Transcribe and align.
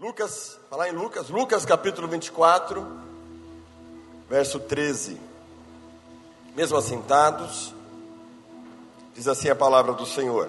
Lucas, 0.00 0.58
falar 0.70 0.88
em 0.88 0.92
Lucas, 0.92 1.28
Lucas 1.28 1.66
capítulo 1.66 2.08
24, 2.08 2.86
verso 4.30 4.58
13. 4.58 5.20
Mesmo 6.56 6.78
assentados, 6.78 7.74
diz 9.14 9.28
assim 9.28 9.50
a 9.50 9.54
palavra 9.54 9.92
do 9.92 10.06
Senhor. 10.06 10.48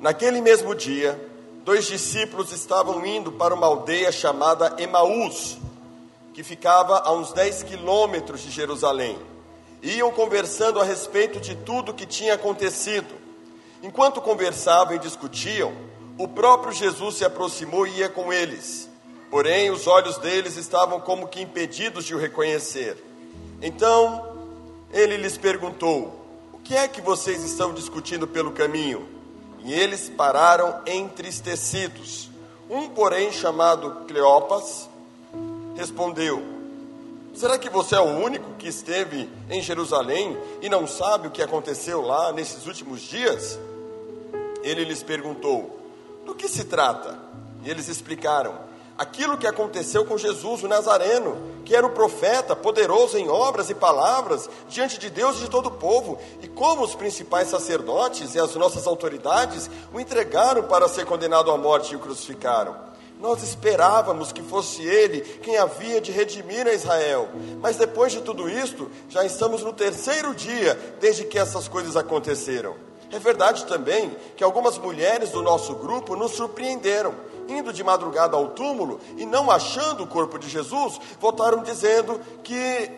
Naquele 0.00 0.40
mesmo 0.40 0.74
dia, 0.74 1.30
dois 1.62 1.84
discípulos 1.84 2.52
estavam 2.52 3.04
indo 3.04 3.30
para 3.30 3.52
uma 3.54 3.66
aldeia 3.66 4.10
chamada 4.10 4.74
Emaús, 4.78 5.58
que 6.32 6.42
ficava 6.42 7.00
a 7.00 7.12
uns 7.12 7.34
10 7.34 7.64
quilômetros 7.64 8.40
de 8.40 8.50
Jerusalém. 8.50 9.18
Iam 9.82 10.10
conversando 10.10 10.80
a 10.80 10.84
respeito 10.84 11.38
de 11.38 11.54
tudo 11.54 11.90
o 11.90 11.94
que 11.94 12.06
tinha 12.06 12.32
acontecido. 12.32 13.14
Enquanto 13.82 14.22
conversavam 14.22 14.94
e 14.94 14.98
discutiam, 14.98 15.74
o 16.16 16.28
próprio 16.28 16.72
Jesus 16.72 17.16
se 17.16 17.24
aproximou 17.24 17.86
e 17.86 17.98
ia 17.98 18.08
com 18.08 18.32
eles. 18.32 18.88
Porém, 19.30 19.70
os 19.70 19.86
olhos 19.86 20.16
deles 20.18 20.56
estavam 20.56 21.00
como 21.00 21.26
que 21.26 21.40
impedidos 21.40 22.04
de 22.04 22.14
o 22.14 22.18
reconhecer. 22.18 23.02
Então, 23.60 24.24
ele 24.92 25.16
lhes 25.16 25.36
perguntou: 25.36 26.14
O 26.52 26.58
que 26.58 26.76
é 26.76 26.86
que 26.86 27.00
vocês 27.00 27.42
estão 27.42 27.74
discutindo 27.74 28.28
pelo 28.28 28.52
caminho? 28.52 29.08
E 29.64 29.74
eles 29.74 30.08
pararam 30.08 30.82
entristecidos. 30.86 32.30
Um, 32.70 32.88
porém, 32.88 33.32
chamado 33.32 34.04
Cleopas, 34.06 34.88
respondeu: 35.74 36.40
Será 37.34 37.58
que 37.58 37.68
você 37.68 37.96
é 37.96 38.00
o 38.00 38.04
único 38.04 38.54
que 38.54 38.68
esteve 38.68 39.28
em 39.50 39.60
Jerusalém 39.60 40.36
e 40.62 40.68
não 40.68 40.86
sabe 40.86 41.26
o 41.26 41.30
que 41.32 41.42
aconteceu 41.42 42.00
lá 42.00 42.30
nesses 42.32 42.66
últimos 42.66 43.00
dias? 43.00 43.58
Ele 44.62 44.84
lhes 44.84 45.02
perguntou: 45.02 45.83
do 46.24 46.34
que 46.34 46.48
se 46.48 46.64
trata? 46.64 47.18
E 47.64 47.70
eles 47.70 47.88
explicaram: 47.88 48.54
aquilo 48.96 49.36
que 49.36 49.46
aconteceu 49.46 50.04
com 50.04 50.16
Jesus, 50.16 50.62
o 50.62 50.68
Nazareno, 50.68 51.36
que 51.64 51.74
era 51.74 51.86
o 51.86 51.90
profeta, 51.90 52.54
poderoso 52.54 53.18
em 53.18 53.28
obras 53.28 53.70
e 53.70 53.74
palavras, 53.74 54.48
diante 54.68 54.98
de 54.98 55.10
Deus 55.10 55.38
e 55.38 55.40
de 55.40 55.50
todo 55.50 55.66
o 55.66 55.72
povo, 55.72 56.18
e 56.42 56.48
como 56.48 56.82
os 56.82 56.94
principais 56.94 57.48
sacerdotes 57.48 58.34
e 58.34 58.40
as 58.40 58.54
nossas 58.54 58.86
autoridades 58.86 59.70
o 59.92 60.00
entregaram 60.00 60.64
para 60.64 60.88
ser 60.88 61.04
condenado 61.04 61.50
à 61.50 61.56
morte 61.56 61.92
e 61.92 61.96
o 61.96 62.00
crucificaram. 62.00 62.94
Nós 63.20 63.42
esperávamos 63.42 64.32
que 64.32 64.42
fosse 64.42 64.82
ele 64.82 65.20
quem 65.20 65.56
havia 65.56 66.00
de 66.00 66.12
redimir 66.12 66.66
a 66.66 66.74
Israel, 66.74 67.28
mas 67.60 67.76
depois 67.76 68.12
de 68.12 68.20
tudo 68.20 68.50
isto, 68.50 68.90
já 69.08 69.24
estamos 69.24 69.62
no 69.62 69.72
terceiro 69.72 70.34
dia 70.34 70.78
desde 71.00 71.24
que 71.24 71.38
essas 71.38 71.68
coisas 71.68 71.96
aconteceram. 71.96 72.74
É 73.14 73.18
verdade 73.20 73.64
também 73.66 74.10
que 74.36 74.42
algumas 74.42 74.76
mulheres 74.76 75.30
do 75.30 75.40
nosso 75.40 75.72
grupo 75.76 76.16
nos 76.16 76.32
surpreenderam. 76.32 77.14
Indo 77.48 77.72
de 77.72 77.84
madrugada 77.84 78.36
ao 78.36 78.48
túmulo 78.48 79.00
e 79.16 79.24
não 79.24 79.52
achando 79.52 80.02
o 80.02 80.06
corpo 80.06 80.36
de 80.36 80.48
Jesus, 80.48 80.98
voltaram 81.20 81.62
dizendo 81.62 82.20
que 82.42 82.90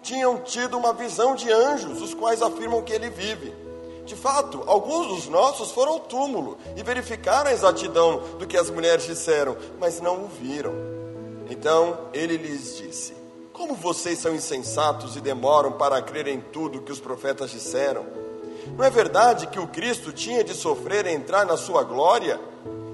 tinham 0.00 0.38
tido 0.38 0.78
uma 0.78 0.92
visão 0.92 1.34
de 1.34 1.50
anjos, 1.50 2.00
os 2.00 2.14
quais 2.14 2.40
afirmam 2.40 2.82
que 2.82 2.92
ele 2.92 3.10
vive. 3.10 3.52
De 4.04 4.14
fato, 4.14 4.62
alguns 4.68 5.08
dos 5.08 5.28
nossos 5.28 5.72
foram 5.72 5.94
ao 5.94 6.00
túmulo 6.00 6.56
e 6.76 6.84
verificaram 6.84 7.50
a 7.50 7.52
exatidão 7.52 8.22
do 8.38 8.46
que 8.46 8.56
as 8.56 8.70
mulheres 8.70 9.06
disseram, 9.06 9.56
mas 9.80 10.00
não 10.00 10.24
o 10.24 10.28
viram. 10.28 10.72
Então 11.50 11.98
ele 12.12 12.36
lhes 12.36 12.76
disse: 12.76 13.12
Como 13.52 13.74
vocês 13.74 14.20
são 14.20 14.32
insensatos 14.32 15.16
e 15.16 15.20
demoram 15.20 15.72
para 15.72 16.00
crer 16.00 16.28
em 16.28 16.40
tudo 16.40 16.82
que 16.82 16.92
os 16.92 17.00
profetas 17.00 17.50
disseram? 17.50 18.25
Não 18.76 18.84
é 18.84 18.90
verdade 18.90 19.46
que 19.46 19.58
o 19.58 19.66
Cristo 19.66 20.12
tinha 20.12 20.42
de 20.42 20.54
sofrer 20.54 21.06
e 21.06 21.12
entrar 21.12 21.44
na 21.44 21.56
sua 21.56 21.82
glória? 21.82 22.40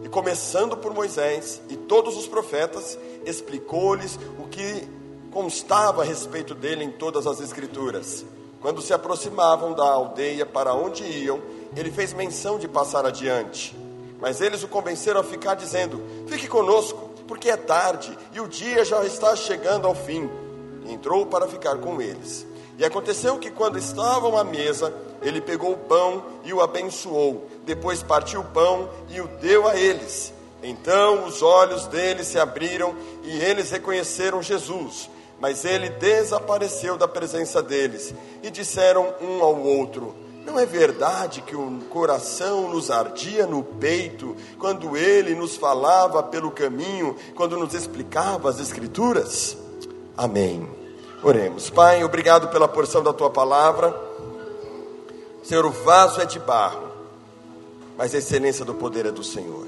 E 0.04 0.08
começando 0.08 0.76
por 0.76 0.92
Moisés 0.92 1.60
e 1.68 1.76
todos 1.76 2.16
os 2.16 2.26
profetas, 2.26 2.98
explicou-lhes 3.24 4.18
o 4.38 4.48
que 4.48 4.88
constava 5.30 6.02
a 6.02 6.04
respeito 6.04 6.54
dele 6.54 6.84
em 6.84 6.90
todas 6.90 7.26
as 7.26 7.40
Escrituras. 7.40 8.24
Quando 8.60 8.80
se 8.80 8.92
aproximavam 8.92 9.72
da 9.72 9.84
aldeia 9.84 10.46
para 10.46 10.72
onde 10.72 11.02
iam, 11.02 11.40
ele 11.76 11.90
fez 11.90 12.12
menção 12.12 12.58
de 12.58 12.68
passar 12.68 13.04
adiante. 13.04 13.76
Mas 14.20 14.40
eles 14.40 14.62
o 14.62 14.68
convenceram 14.68 15.20
a 15.20 15.24
ficar, 15.24 15.56
dizendo: 15.56 16.00
Fique 16.28 16.46
conosco, 16.46 17.10
porque 17.26 17.50
é 17.50 17.56
tarde 17.56 18.16
e 18.32 18.40
o 18.40 18.46
dia 18.46 18.84
já 18.84 19.04
está 19.04 19.34
chegando 19.34 19.88
ao 19.88 19.96
fim. 19.96 20.30
E 20.86 20.92
entrou 20.92 21.26
para 21.26 21.48
ficar 21.48 21.76
com 21.78 22.00
eles. 22.00 22.46
E 22.78 22.84
aconteceu 22.84 23.36
que, 23.38 23.50
quando 23.50 23.78
estavam 23.78 24.36
à 24.38 24.44
mesa, 24.44 24.94
ele 25.22 25.40
pegou 25.40 25.72
o 25.72 25.78
pão 25.78 26.24
e 26.44 26.52
o 26.52 26.60
abençoou. 26.60 27.48
Depois 27.64 28.02
partiu 28.02 28.40
o 28.40 28.44
pão 28.44 28.88
e 29.08 29.20
o 29.20 29.28
deu 29.40 29.66
a 29.66 29.76
eles. 29.76 30.32
Então 30.62 31.26
os 31.26 31.42
olhos 31.42 31.86
deles 31.86 32.28
se 32.28 32.38
abriram 32.38 32.94
e 33.24 33.38
eles 33.40 33.70
reconheceram 33.70 34.42
Jesus. 34.42 35.10
Mas 35.40 35.64
ele 35.64 35.88
desapareceu 35.88 36.96
da 36.96 37.08
presença 37.08 37.60
deles. 37.60 38.14
E 38.42 38.50
disseram 38.50 39.12
um 39.20 39.42
ao 39.42 39.60
outro: 39.60 40.14
Não 40.44 40.58
é 40.58 40.64
verdade 40.64 41.42
que 41.42 41.56
o 41.56 41.80
coração 41.90 42.68
nos 42.68 42.90
ardia 42.90 43.46
no 43.46 43.64
peito 43.64 44.36
quando 44.58 44.96
ele 44.96 45.34
nos 45.34 45.56
falava 45.56 46.22
pelo 46.22 46.50
caminho, 46.50 47.16
quando 47.34 47.56
nos 47.56 47.74
explicava 47.74 48.48
as 48.48 48.60
Escrituras? 48.60 49.56
Amém. 50.16 50.68
Oremos. 51.24 51.70
Pai, 51.70 52.04
obrigado 52.04 52.48
pela 52.48 52.68
porção 52.68 53.02
da 53.02 53.12
tua 53.12 53.30
palavra. 53.30 54.11
Senhor, 55.42 55.66
o 55.66 55.70
vaso 55.70 56.20
é 56.20 56.24
de 56.24 56.38
barro, 56.38 56.88
mas 57.98 58.14
a 58.14 58.18
excelência 58.18 58.64
do 58.64 58.74
poder 58.74 59.06
é 59.06 59.10
do 59.10 59.24
Senhor. 59.24 59.66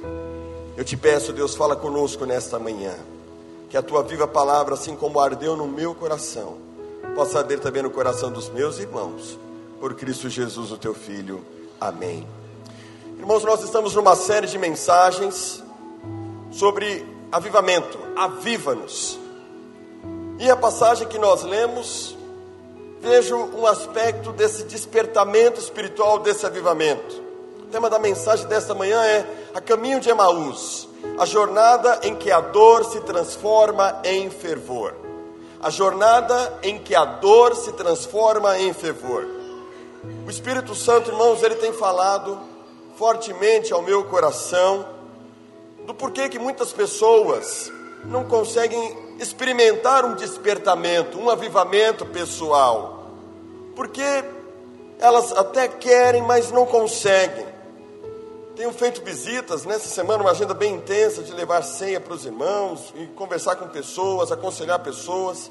Eu 0.76 0.84
te 0.84 0.96
peço, 0.96 1.32
Deus, 1.32 1.54
fala 1.54 1.74
conosco 1.74 2.24
nesta 2.24 2.58
manhã. 2.58 2.94
Que 3.68 3.76
a 3.76 3.82
tua 3.82 4.02
viva 4.02 4.26
palavra, 4.26 4.74
assim 4.74 4.94
como 4.94 5.18
ardeu 5.18 5.56
no 5.56 5.66
meu 5.66 5.94
coração, 5.94 6.56
possa 7.14 7.38
arder 7.38 7.58
também 7.58 7.82
no 7.82 7.90
coração 7.90 8.30
dos 8.30 8.48
meus 8.48 8.78
irmãos. 8.78 9.38
Por 9.80 9.94
Cristo 9.94 10.28
Jesus, 10.28 10.70
o 10.70 10.76
teu 10.76 10.94
Filho. 10.94 11.44
Amém. 11.80 12.26
Irmãos, 13.18 13.42
nós 13.42 13.62
estamos 13.62 13.94
numa 13.94 14.14
série 14.14 14.46
de 14.46 14.58
mensagens 14.58 15.62
sobre 16.52 17.04
avivamento. 17.32 17.98
Aviva-nos. 18.16 19.18
E 20.38 20.48
a 20.48 20.56
passagem 20.56 21.08
que 21.08 21.18
nós 21.18 21.42
lemos 21.42 22.13
vejo 23.04 23.36
um 23.36 23.66
aspecto 23.66 24.32
desse 24.32 24.64
despertamento 24.64 25.60
espiritual, 25.60 26.20
desse 26.20 26.46
avivamento. 26.46 27.22
O 27.60 27.66
tema 27.66 27.90
da 27.90 27.98
mensagem 27.98 28.46
desta 28.46 28.74
manhã 28.74 29.04
é 29.04 29.26
A 29.54 29.60
Caminho 29.60 30.00
de 30.00 30.08
Emaús, 30.08 30.88
a 31.18 31.26
jornada 31.26 32.00
em 32.02 32.14
que 32.16 32.30
a 32.30 32.40
dor 32.40 32.82
se 32.86 33.00
transforma 33.02 34.00
em 34.04 34.30
fervor. 34.30 34.94
A 35.60 35.68
jornada 35.68 36.58
em 36.62 36.78
que 36.78 36.94
a 36.94 37.04
dor 37.04 37.54
se 37.54 37.72
transforma 37.72 38.58
em 38.58 38.72
fervor. 38.72 39.26
O 40.26 40.30
Espírito 40.30 40.74
Santo, 40.74 41.10
irmãos, 41.10 41.42
ele 41.42 41.56
tem 41.56 41.74
falado 41.74 42.40
fortemente 42.96 43.70
ao 43.72 43.82
meu 43.82 44.04
coração 44.04 44.86
do 45.86 45.92
porquê 45.92 46.30
que 46.30 46.38
muitas 46.38 46.72
pessoas 46.72 47.70
não 48.04 48.24
conseguem 48.24 48.96
experimentar 49.18 50.04
um 50.04 50.14
despertamento, 50.14 51.18
um 51.18 51.30
avivamento 51.30 52.04
pessoal, 52.06 53.10
porque 53.74 54.02
elas 54.98 55.32
até 55.32 55.68
querem, 55.68 56.22
mas 56.22 56.50
não 56.50 56.66
conseguem. 56.66 57.46
Tenho 58.56 58.72
feito 58.72 59.02
visitas 59.02 59.64
nessa 59.64 59.88
semana, 59.88 60.22
uma 60.22 60.30
agenda 60.30 60.54
bem 60.54 60.74
intensa 60.74 61.22
de 61.22 61.32
levar 61.32 61.62
ceia 61.62 62.00
para 62.00 62.14
os 62.14 62.24
irmãos 62.24 62.94
e 62.94 63.06
conversar 63.08 63.56
com 63.56 63.66
pessoas, 63.66 64.30
aconselhar 64.30 64.78
pessoas. 64.78 65.50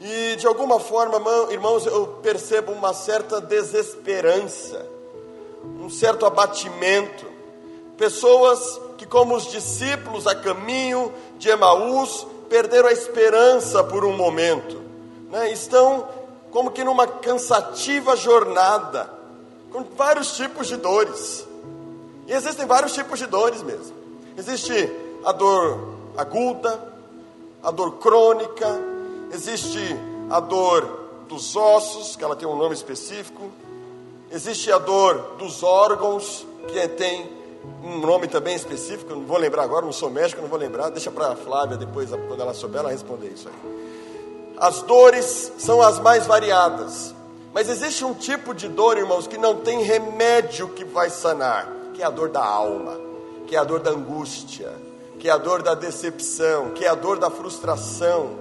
E 0.00 0.36
de 0.36 0.46
alguma 0.46 0.78
forma, 0.78 1.20
irmãos, 1.50 1.86
eu 1.86 2.06
percebo 2.22 2.70
uma 2.70 2.92
certa 2.92 3.40
desesperança, 3.40 4.86
um 5.80 5.90
certo 5.90 6.24
abatimento. 6.24 7.26
Pessoas 7.96 8.80
que, 8.96 9.06
como 9.06 9.34
os 9.34 9.50
discípulos 9.50 10.26
a 10.26 10.34
caminho 10.36 11.12
de 11.38 11.48
Emaús, 11.48 12.26
perderam 12.48 12.88
a 12.88 12.92
esperança 12.92 13.82
por 13.84 14.04
um 14.04 14.16
momento, 14.16 14.80
né? 15.30 15.52
estão 15.52 16.06
como 16.50 16.70
que 16.70 16.84
numa 16.84 17.06
cansativa 17.06 18.16
jornada, 18.16 19.10
com 19.72 19.82
vários 19.96 20.36
tipos 20.36 20.68
de 20.68 20.76
dores. 20.76 21.46
E 22.28 22.32
existem 22.32 22.64
vários 22.64 22.94
tipos 22.94 23.18
de 23.18 23.26
dores 23.26 23.62
mesmo. 23.62 23.94
Existe 24.36 24.90
a 25.24 25.32
dor 25.32 25.94
aguda, 26.16 26.80
a 27.62 27.70
dor 27.70 27.92
crônica, 27.98 28.68
existe 29.32 29.96
a 30.30 30.38
dor 30.38 31.04
dos 31.28 31.56
ossos, 31.56 32.14
que 32.14 32.22
ela 32.22 32.36
tem 32.36 32.46
um 32.46 32.56
nome 32.56 32.74
específico, 32.74 33.50
existe 34.30 34.70
a 34.70 34.78
dor 34.78 35.36
dos 35.38 35.62
órgãos, 35.62 36.46
que 36.68 36.88
tem 36.88 37.28
um 37.82 37.98
nome 37.98 38.28
também 38.28 38.54
específico, 38.54 39.14
não 39.14 39.24
vou 39.24 39.36
lembrar 39.36 39.62
agora, 39.62 39.84
não 39.84 39.92
sou 39.92 40.10
médico, 40.10 40.40
não 40.40 40.48
vou 40.48 40.58
lembrar, 40.58 40.90
deixa 40.90 41.10
para 41.10 41.32
a 41.32 41.36
Flávia 41.36 41.76
depois, 41.76 42.10
quando 42.10 42.40
ela 42.40 42.54
souber, 42.54 42.80
ela 42.80 42.90
responder 42.90 43.28
isso 43.28 43.48
aí. 43.48 44.54
As 44.58 44.82
dores 44.82 45.52
são 45.58 45.82
as 45.82 45.98
mais 45.98 46.26
variadas, 46.26 47.14
mas 47.52 47.68
existe 47.68 48.04
um 48.04 48.14
tipo 48.14 48.54
de 48.54 48.68
dor, 48.68 48.96
irmãos, 48.96 49.26
que 49.26 49.36
não 49.36 49.56
tem 49.56 49.82
remédio 49.82 50.68
que 50.68 50.84
vai 50.84 51.10
sanar, 51.10 51.68
que 51.92 52.02
é 52.02 52.06
a 52.06 52.10
dor 52.10 52.30
da 52.30 52.44
alma, 52.44 52.98
que 53.46 53.54
é 53.54 53.58
a 53.58 53.64
dor 53.64 53.80
da 53.80 53.90
angústia, 53.90 54.72
que 55.18 55.28
é 55.28 55.32
a 55.32 55.38
dor 55.38 55.62
da 55.62 55.74
decepção, 55.74 56.70
que 56.70 56.84
é 56.84 56.88
a 56.88 56.94
dor 56.94 57.18
da 57.18 57.30
frustração. 57.30 58.38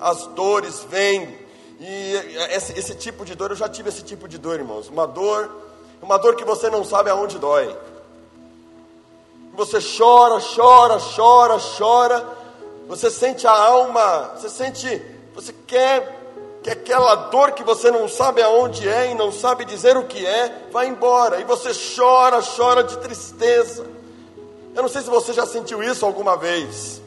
As 0.00 0.26
dores 0.28 0.84
vêm, 0.88 1.36
e 1.80 2.14
esse, 2.50 2.78
esse 2.78 2.94
tipo 2.94 3.24
de 3.24 3.34
dor, 3.34 3.50
eu 3.50 3.56
já 3.56 3.68
tive 3.68 3.88
esse 3.88 4.02
tipo 4.02 4.28
de 4.28 4.38
dor, 4.38 4.56
irmãos. 4.58 4.88
Uma 4.88 5.06
dor, 5.06 5.50
uma 6.00 6.18
dor 6.18 6.36
que 6.36 6.44
você 6.44 6.68
não 6.68 6.84
sabe 6.84 7.10
aonde 7.10 7.38
dói. 7.38 7.76
Você 9.54 9.78
chora, 9.80 10.40
chora, 10.40 10.98
chora, 10.98 11.58
chora. 11.78 12.26
Você 12.88 13.10
sente 13.10 13.46
a 13.46 13.52
alma, 13.52 14.32
você 14.34 14.48
sente, 14.48 15.02
você 15.34 15.52
quer 15.66 16.20
que 16.62 16.70
aquela 16.70 17.14
dor 17.14 17.52
que 17.52 17.64
você 17.64 17.90
não 17.90 18.08
sabe 18.08 18.40
aonde 18.40 18.88
é 18.88 19.10
e 19.10 19.14
não 19.14 19.32
sabe 19.32 19.64
dizer 19.64 19.96
o 19.96 20.04
que 20.04 20.24
é, 20.24 20.68
vai 20.70 20.86
embora. 20.86 21.40
E 21.40 21.44
você 21.44 21.70
chora, 21.96 22.40
chora 22.40 22.84
de 22.84 22.96
tristeza. 22.98 23.84
Eu 24.74 24.82
não 24.82 24.88
sei 24.88 25.02
se 25.02 25.10
você 25.10 25.32
já 25.32 25.44
sentiu 25.44 25.82
isso 25.82 26.06
alguma 26.06 26.36
vez. 26.36 27.02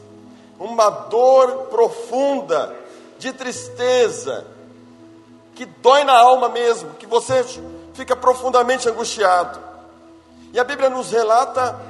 Uma 0.58 0.88
dor 0.88 1.66
profunda 1.70 2.74
de 3.18 3.32
tristeza, 3.32 4.46
que 5.54 5.64
dói 5.64 6.04
na 6.04 6.16
alma 6.16 6.48
mesmo, 6.48 6.90
que 6.94 7.06
você 7.06 7.44
fica 7.94 8.14
profundamente 8.14 8.88
angustiado. 8.88 9.58
E 10.52 10.60
a 10.60 10.64
Bíblia 10.64 10.88
nos 10.88 11.10
relata 11.10 11.80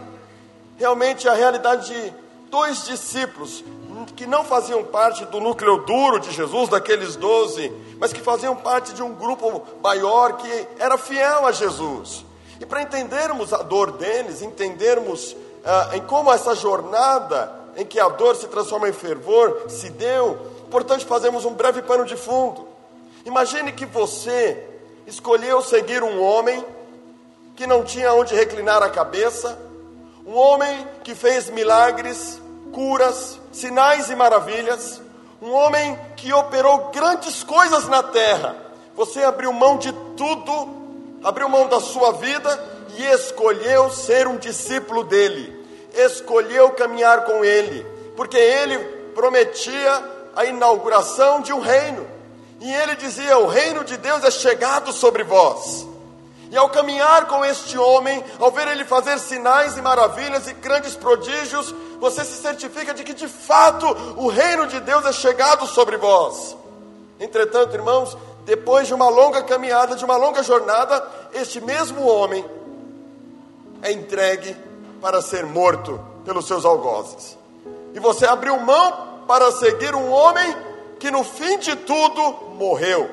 realmente 0.77 1.29
a 1.29 1.35
realidade 1.35 1.93
de 1.93 2.13
dois 2.51 2.85
discípulos 2.85 3.65
que 4.15 4.27
não 4.27 4.45
faziam 4.45 4.85
parte 4.85 5.25
do 5.27 5.41
núcleo 5.41 5.79
duro 5.79 6.21
de 6.21 6.31
Jesus, 6.31 6.69
daqueles 6.69 7.17
doze, 7.17 7.73
mas 7.99 8.13
que 8.13 8.21
faziam 8.21 8.55
parte 8.55 8.93
de 8.93 9.03
um 9.03 9.15
grupo 9.15 9.63
maior 9.83 10.35
que 10.37 10.69
era 10.79 10.97
fiel 10.97 11.47
a 11.47 11.53
Jesus. 11.53 12.25
E 12.61 12.65
para 12.65 12.83
entendermos 12.83 13.53
a 13.53 13.59
dor 13.59 13.93
deles, 13.93 14.43
entendermos 14.43 15.37
ah, 15.65 15.91
em 15.95 16.01
como 16.01 16.33
essa 16.33 16.55
jornada 16.55 17.53
em 17.77 17.85
que 17.85 18.01
a 18.01 18.09
dor 18.09 18.35
se 18.37 18.47
transforma 18.47 18.89
em 18.89 18.93
fervor 18.93 19.65
se 19.69 19.91
deu, 19.91 20.39
importante 20.67 21.05
fazermos 21.05 21.45
um 21.45 21.53
breve 21.53 21.83
pano 21.83 22.05
de 22.05 22.17
fundo. 22.17 22.67
Imagine 23.25 23.73
que 23.73 23.85
você 23.85 24.65
escolheu 25.07 25.61
seguir 25.61 26.03
um 26.03 26.23
homem 26.23 26.65
que 27.55 27.67
não 27.67 27.85
tinha 27.85 28.13
onde 28.13 28.35
reclinar 28.35 28.83
a 28.83 28.89
cabeça, 28.89 29.59
um 30.27 30.37
homem 30.37 30.89
que 31.05 31.15
fez 31.15 31.49
milagres, 31.49 32.41
curas, 32.73 33.41
sinais 33.53 34.11
e 34.11 34.17
maravilhas, 34.17 35.01
um 35.41 35.53
homem 35.53 35.97
que 36.17 36.33
operou 36.33 36.91
grandes 36.91 37.45
coisas 37.45 37.87
na 37.87 38.03
terra. 38.03 38.57
Você 38.97 39.23
abriu 39.23 39.53
mão 39.53 39.79
de 39.79 39.93
tudo, 40.17 40.69
abriu 41.23 41.49
mão 41.49 41.69
da 41.69 41.79
sua 41.79 42.13
vida 42.13 42.77
e 42.97 43.05
escolheu 43.05 43.89
ser 43.91 44.27
um 44.27 44.37
discípulo 44.37 45.05
dele, 45.05 45.65
escolheu 45.95 46.71
caminhar 46.71 47.25
com 47.25 47.45
ele, 47.45 47.87
porque 48.17 48.37
ele 48.37 48.79
prometia 49.15 50.05
a 50.35 50.45
inauguração 50.45 51.41
de 51.41 51.53
um 51.53 51.61
reino, 51.61 52.07
e 52.61 52.73
ele 52.73 52.97
dizia: 52.97 53.39
O 53.39 53.47
reino 53.47 53.85
de 53.85 53.97
Deus 53.97 54.25
é 54.25 54.31
chegado 54.31 54.93
sobre 54.93 55.23
vós. 55.23 55.87
E 56.51 56.57
ao 56.57 56.69
caminhar 56.69 57.27
com 57.27 57.45
este 57.45 57.77
homem, 57.77 58.23
ao 58.39 58.51
ver 58.51 58.69
ele 58.69 58.85
fazer 58.85 59.19
sinais 59.19 59.77
e 59.77 59.83
maravilhas 59.83 60.47
e 60.47 60.53
grandes 60.53 60.95
prodígios, 60.95 61.75
você 61.99 62.25
se 62.25 62.41
certifica 62.41 62.95
de 62.95 63.03
que 63.03 63.15
de 63.15 63.27
fato 63.27 63.87
o 64.17 64.29
reino 64.29 64.67
de 64.67 64.79
Deus 64.81 65.05
é 65.05 65.13
chegado 65.13 65.67
sobre 65.67 65.97
vós. 65.97 66.57
Entretanto, 67.19 67.75
irmãos, 67.75 68.17
depois 68.45 68.87
de 68.87 68.95
uma 68.95 69.09
longa 69.09 69.43
caminhada, 69.43 69.97
de 69.97 70.05
uma 70.05 70.17
longa 70.17 70.43
jornada, 70.43 71.05
este 71.35 71.61
mesmo 71.61 72.07
homem 72.07 72.45
é 73.83 73.91
entregue 73.91 74.57
para 75.01 75.21
ser 75.21 75.45
morto 75.45 76.01
pelos 76.25 76.47
seus 76.47 76.65
algozes. 76.65 77.37
E 77.95 77.99
você 77.99 78.27
abriu 78.27 78.59
mão 78.61 79.25
para 79.27 79.51
seguir 79.53 79.95
um 79.95 80.11
homem 80.13 80.57
que 80.99 81.11
no 81.11 81.25
fim 81.25 81.59
de 81.59 81.75
tudo 81.75 82.55
morreu. 82.57 83.11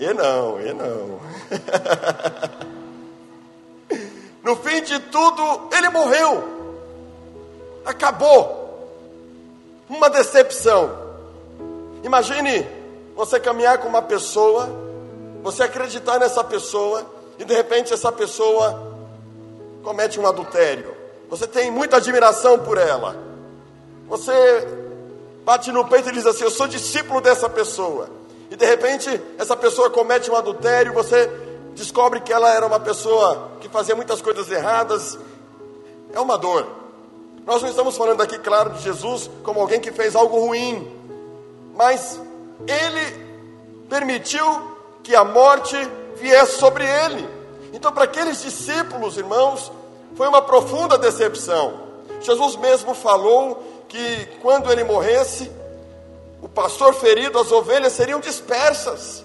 E 0.00 0.14
não, 0.14 0.58
e 0.58 0.72
não. 0.72 1.20
no 4.42 4.56
fim 4.56 4.82
de 4.82 4.98
tudo, 4.98 5.68
ele 5.76 5.90
morreu. 5.90 6.42
Acabou. 7.84 8.88
Uma 9.90 10.08
decepção. 10.08 10.90
Imagine 12.02 12.66
você 13.14 13.38
caminhar 13.38 13.76
com 13.76 13.88
uma 13.88 14.00
pessoa, 14.00 14.70
você 15.42 15.64
acreditar 15.64 16.18
nessa 16.18 16.42
pessoa, 16.42 17.04
e 17.38 17.44
de 17.44 17.52
repente 17.52 17.92
essa 17.92 18.10
pessoa 18.10 18.94
comete 19.82 20.18
um 20.18 20.26
adultério. 20.26 20.96
Você 21.28 21.46
tem 21.46 21.70
muita 21.70 21.98
admiração 21.98 22.58
por 22.58 22.78
ela. 22.78 23.14
Você 24.08 24.32
bate 25.44 25.70
no 25.70 25.86
peito 25.86 26.08
e 26.08 26.12
diz 26.12 26.24
assim: 26.24 26.44
Eu 26.44 26.50
sou 26.50 26.66
discípulo 26.66 27.20
dessa 27.20 27.50
pessoa 27.50 28.19
e 28.50 28.56
de 28.56 28.66
repente 28.66 29.08
essa 29.38 29.56
pessoa 29.56 29.88
comete 29.88 30.30
um 30.30 30.36
adultério, 30.36 30.92
você 30.92 31.30
descobre 31.74 32.20
que 32.20 32.32
ela 32.32 32.52
era 32.52 32.66
uma 32.66 32.80
pessoa 32.80 33.52
que 33.60 33.68
fazia 33.68 33.94
muitas 33.94 34.20
coisas 34.20 34.50
erradas, 34.50 35.18
é 36.12 36.18
uma 36.18 36.36
dor. 36.36 36.66
Nós 37.46 37.62
não 37.62 37.70
estamos 37.70 37.96
falando 37.96 38.20
aqui, 38.20 38.38
claro, 38.38 38.70
de 38.70 38.82
Jesus 38.82 39.30
como 39.42 39.60
alguém 39.60 39.80
que 39.80 39.92
fez 39.92 40.16
algo 40.16 40.38
ruim, 40.38 40.90
mas 41.76 42.20
ele 42.66 43.30
permitiu 43.88 44.44
que 45.02 45.14
a 45.14 45.24
morte 45.24 45.76
viesse 46.16 46.58
sobre 46.58 46.84
ele. 46.84 47.28
Então, 47.72 47.92
para 47.92 48.04
aqueles 48.04 48.42
discípulos, 48.42 49.16
irmãos, 49.16 49.72
foi 50.16 50.28
uma 50.28 50.42
profunda 50.42 50.98
decepção. 50.98 51.80
Jesus 52.20 52.56
mesmo 52.56 52.94
falou 52.94 53.62
que 53.88 54.26
quando 54.42 54.70
ele 54.70 54.84
morresse, 54.84 55.50
o 56.42 56.48
pastor 56.48 56.94
ferido, 56.94 57.38
as 57.38 57.52
ovelhas 57.52 57.92
seriam 57.92 58.20
dispersas. 58.20 59.24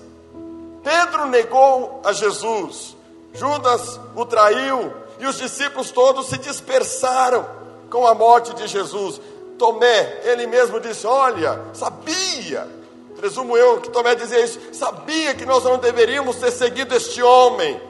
Pedro 0.84 1.26
negou 1.28 2.02
a 2.04 2.14
Jesus, 2.14 2.96
Judas 3.34 4.00
o 4.16 4.26
traiu, 4.26 4.94
e 5.20 5.26
os 5.26 5.38
discípulos 5.38 5.92
todos 5.92 6.28
se 6.28 6.38
dispersaram 6.38 7.46
com 7.90 8.06
a 8.06 8.14
morte 8.14 8.54
de 8.54 8.68
Jesus. 8.68 9.20
Tomé, 9.58 10.22
ele 10.24 10.46
mesmo 10.46 10.80
disse: 10.80 11.08
Olha, 11.08 11.60
sabia, 11.74 12.68
presumo 13.16 13.58
eu 13.58 13.80
que 13.80 13.90
Tomé 13.90 14.14
dizia 14.14 14.42
isso, 14.42 14.60
sabia 14.74 15.34
que 15.34 15.46
nós 15.46 15.64
não 15.64 15.78
deveríamos 15.78 16.36
ter 16.36 16.52
seguido 16.52 16.94
este 16.94 17.24
homem. 17.24 17.82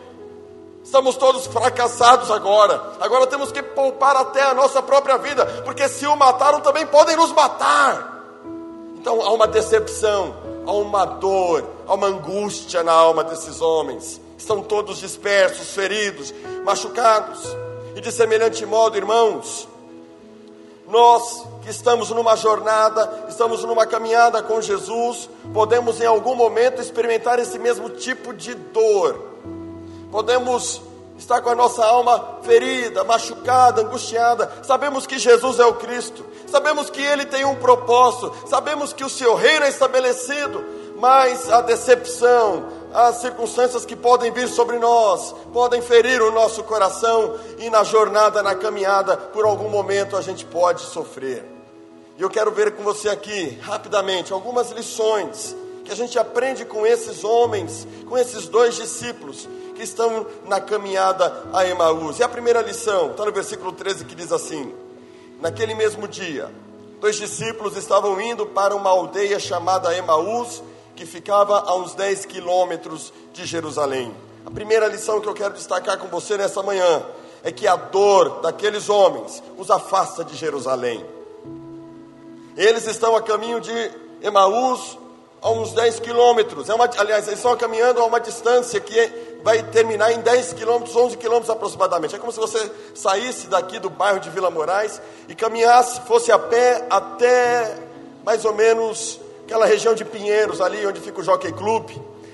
Estamos 0.83 1.18
todos 1.18 1.48
fracassados 1.48 2.30
agora. 2.30 2.80
Agora 3.01 3.25
temos 3.25 3.51
que 3.51 3.63
poupar 3.63 4.16
até 4.16 4.44
a 4.44 4.54
nossa 4.54 4.83
própria 4.83 5.18
vida, 5.18 5.44
porque 5.66 5.89
se 5.89 6.06
o 6.06 6.15
mataram, 6.15 6.62
também 6.62 6.86
podem 6.86 7.15
nos 7.15 7.32
matar. 7.32 8.14
Então 9.05 9.21
há 9.21 9.31
uma 9.31 9.45
decepção, 9.47 10.35
há 10.65 10.71
uma 10.71 11.05
dor, 11.05 11.63
há 11.85 11.93
uma 11.93 12.07
angústia 12.07 12.81
na 12.81 12.91
alma 12.91 13.24
desses 13.24 13.62
homens. 13.62 14.19
Estão 14.35 14.63
todos 14.63 14.97
dispersos, 14.97 15.75
feridos, 15.75 16.33
machucados. 16.63 17.55
E 17.95 18.01
de 18.01 18.12
semelhante 18.12 18.65
modo, 18.65 18.97
irmãos, 18.97 19.67
nós 20.88 21.45
que 21.62 21.69
estamos 21.69 22.09
numa 22.09 22.35
jornada, 22.35 23.27
estamos 23.29 23.63
numa 23.63 23.85
caminhada 23.85 24.41
com 24.41 24.59
Jesus, 24.59 25.29
podemos 25.53 26.01
em 26.01 26.07
algum 26.07 26.33
momento 26.33 26.81
experimentar 26.81 27.38
esse 27.38 27.59
mesmo 27.59 27.91
tipo 27.91 28.33
de 28.33 28.55
dor. 28.55 29.24
Podemos 30.09 30.81
estar 31.17 31.41
com 31.41 31.50
a 31.50 31.55
nossa 31.55 31.86
alma 31.86 32.39
ferida, 32.43 33.03
machucada, 33.03 33.81
angustiada. 33.81 34.51
Sabemos 34.63 35.07
que 35.07 35.17
Jesus 35.17 35.60
é 35.60 35.65
o 35.65 35.75
Cristo, 35.75 36.25
sabemos 36.48 36.89
que 36.89 37.01
Ele 37.01 37.25
tem 37.25 37.45
um 37.45 37.55
propósito, 37.55 38.34
sabemos 38.48 38.93
que 38.93 39.03
o 39.03 39.10
Seu 39.10 39.36
reino 39.36 39.65
é 39.65 39.69
estabelecido, 39.69 40.63
mas 40.98 41.51
a 41.51 41.62
decepção, 41.62 42.65
as 42.93 43.17
circunstâncias 43.17 43.86
que 43.86 43.95
podem 43.95 44.31
vir 44.31 44.48
sobre 44.48 44.79
nós, 44.79 45.34
podem 45.51 45.81
ferir 45.81 46.22
o 46.22 46.31
nosso 46.31 46.63
coração 46.63 47.36
e 47.60 47.69
na 47.69 47.84
jornada, 47.84 48.41
na 48.41 48.55
caminhada, 48.55 49.17
por 49.17 49.45
algum 49.45 49.69
momento 49.69 50.15
a 50.15 50.22
gente 50.22 50.45
pode 50.45 50.81
sofrer. 50.81 51.45
E 52.17 52.22
eu 52.22 52.29
quero 52.29 52.51
ver 52.51 52.72
com 52.72 52.84
você 52.84 53.10
aqui, 53.10 53.60
rapidamente, 53.62 54.31
algumas 54.31 54.72
lições 54.72 55.55
que 55.86 55.92
a 55.92 55.96
gente 55.96 56.18
aprende 56.18 56.65
com 56.65 56.86
esses 56.86 57.24
homens, 57.24 57.88
com 58.10 58.18
esses 58.18 58.48
dois 58.48 58.75
discípulos 58.75 59.48
que 59.75 59.84
estão 59.84 60.25
na 60.48 60.60
caminhada 60.60 61.46
a 61.54 61.65
Emaús. 61.65 62.18
E 62.20 62.24
a 62.24 62.30
primeira 62.30 62.62
lição 62.62 63.12
está 63.12 63.24
no 63.24 63.32
versículo 63.32 63.72
13 63.72 64.04
que 64.06 64.15
diz 64.15 64.32
assim: 64.32 64.74
Naquele 65.39 65.75
mesmo 65.75 66.08
dia, 66.08 66.50
dois 67.00 67.15
discípulos 67.18 67.77
estavam 67.77 68.20
indo 68.20 68.48
para 68.48 68.75
uma 68.75 68.89
aldeia 68.89 69.39
chamada 69.39 69.96
Emaús, 69.96 70.63
que 70.96 71.06
ficava 71.06 71.60
a 71.60 71.75
uns 71.75 71.94
10 71.94 72.25
quilômetros 72.25 73.13
de 73.32 73.46
Jerusalém. 73.46 74.13
A 74.44 74.50
primeira 74.50 74.88
lição 74.88 75.22
que 75.22 75.27
eu 75.27 75.34
quero 75.34 75.54
destacar 75.54 76.00
com 76.00 76.08
você 76.08 76.36
nessa 76.36 76.63
manhã 76.63 77.04
é 77.44 77.51
que 77.51 77.68
a 77.68 77.75
dor 77.75 78.42
daqueles 78.42 78.89
homens 78.89 79.44
os 79.56 79.70
afasta 79.70 80.24
de 80.24 80.36
Jerusalém. 80.36 81.06
Eles 82.58 82.88
estão 82.88 83.15
a 83.15 83.22
caminho 83.22 83.60
de 83.60 83.92
Emaús 84.22 84.98
a 85.45 85.51
uns 85.51 85.73
10 85.73 85.99
quilômetros. 85.99 86.69
É 86.69 86.73
uma, 86.73 86.89
aliás, 86.97 87.27
eles 87.27 87.37
estão 87.37 87.55
caminhando 87.55 88.01
a 88.01 88.05
uma 88.05 88.19
distância 88.19 88.79
que 88.79 89.37
vai 89.43 89.61
terminar 89.61 90.11
em 90.11 90.19
10 90.19 90.53
quilômetros, 90.53 90.95
11 90.95 91.17
quilômetros 91.17 91.51
aproximadamente. 91.51 92.15
É 92.15 92.17
como 92.17 92.31
se 92.31 92.39
você 92.39 92.71
saísse 92.95 93.45
daqui 93.45 93.77
do 93.77 93.87
bairro 93.87 94.19
de 94.19 94.31
Vila 94.31 94.49
Moraes 94.49 94.99
e 95.29 95.35
caminhasse, 95.35 96.01
fosse 96.01 96.31
a 96.31 96.39
pé 96.39 96.87
até 96.89 97.77
mais 98.25 98.43
ou 98.43 98.55
menos 98.55 99.19
aquela 99.43 99.67
região 99.67 99.93
de 99.93 100.03
Pinheiros, 100.03 100.59
ali 100.59 100.83
onde 100.87 100.99
fica 100.99 101.21
o 101.21 101.23
Jockey 101.23 101.53
Club. 101.53 101.91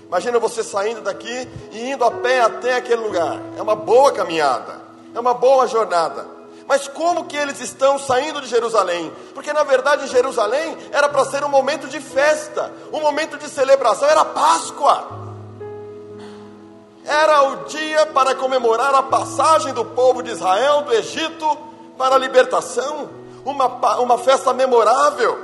Imagina 0.07 0.39
você 0.39 0.63
saindo 0.63 1.01
daqui 1.01 1.49
e 1.73 1.91
indo 1.91 2.05
a 2.05 2.11
pé 2.11 2.39
até 2.39 2.75
aquele 2.75 3.01
lugar. 3.01 3.41
É 3.57 3.61
uma 3.61 3.75
boa 3.75 4.13
caminhada, 4.13 4.79
é 5.13 5.19
uma 5.19 5.33
boa 5.33 5.67
jornada. 5.67 6.40
Mas 6.71 6.87
como 6.87 7.25
que 7.25 7.35
eles 7.35 7.59
estão 7.59 7.99
saindo 7.99 8.39
de 8.39 8.47
Jerusalém? 8.47 9.11
Porque 9.33 9.51
na 9.51 9.61
verdade 9.61 10.07
Jerusalém 10.07 10.77
era 10.93 11.09
para 11.09 11.25
ser 11.25 11.43
um 11.43 11.49
momento 11.49 11.85
de 11.85 11.99
festa, 11.99 12.71
um 12.93 13.01
momento 13.01 13.37
de 13.37 13.49
celebração, 13.49 14.07
era 14.07 14.23
Páscoa. 14.23 15.05
Era 17.03 17.43
o 17.49 17.65
dia 17.65 18.05
para 18.05 18.35
comemorar 18.35 18.95
a 18.95 19.03
passagem 19.03 19.73
do 19.73 19.83
povo 19.83 20.23
de 20.23 20.31
Israel 20.31 20.83
do 20.83 20.93
Egito 20.93 21.57
para 21.97 22.15
a 22.15 22.17
libertação, 22.17 23.09
uma, 23.43 23.65
uma 23.99 24.17
festa 24.17 24.53
memorável. 24.53 25.37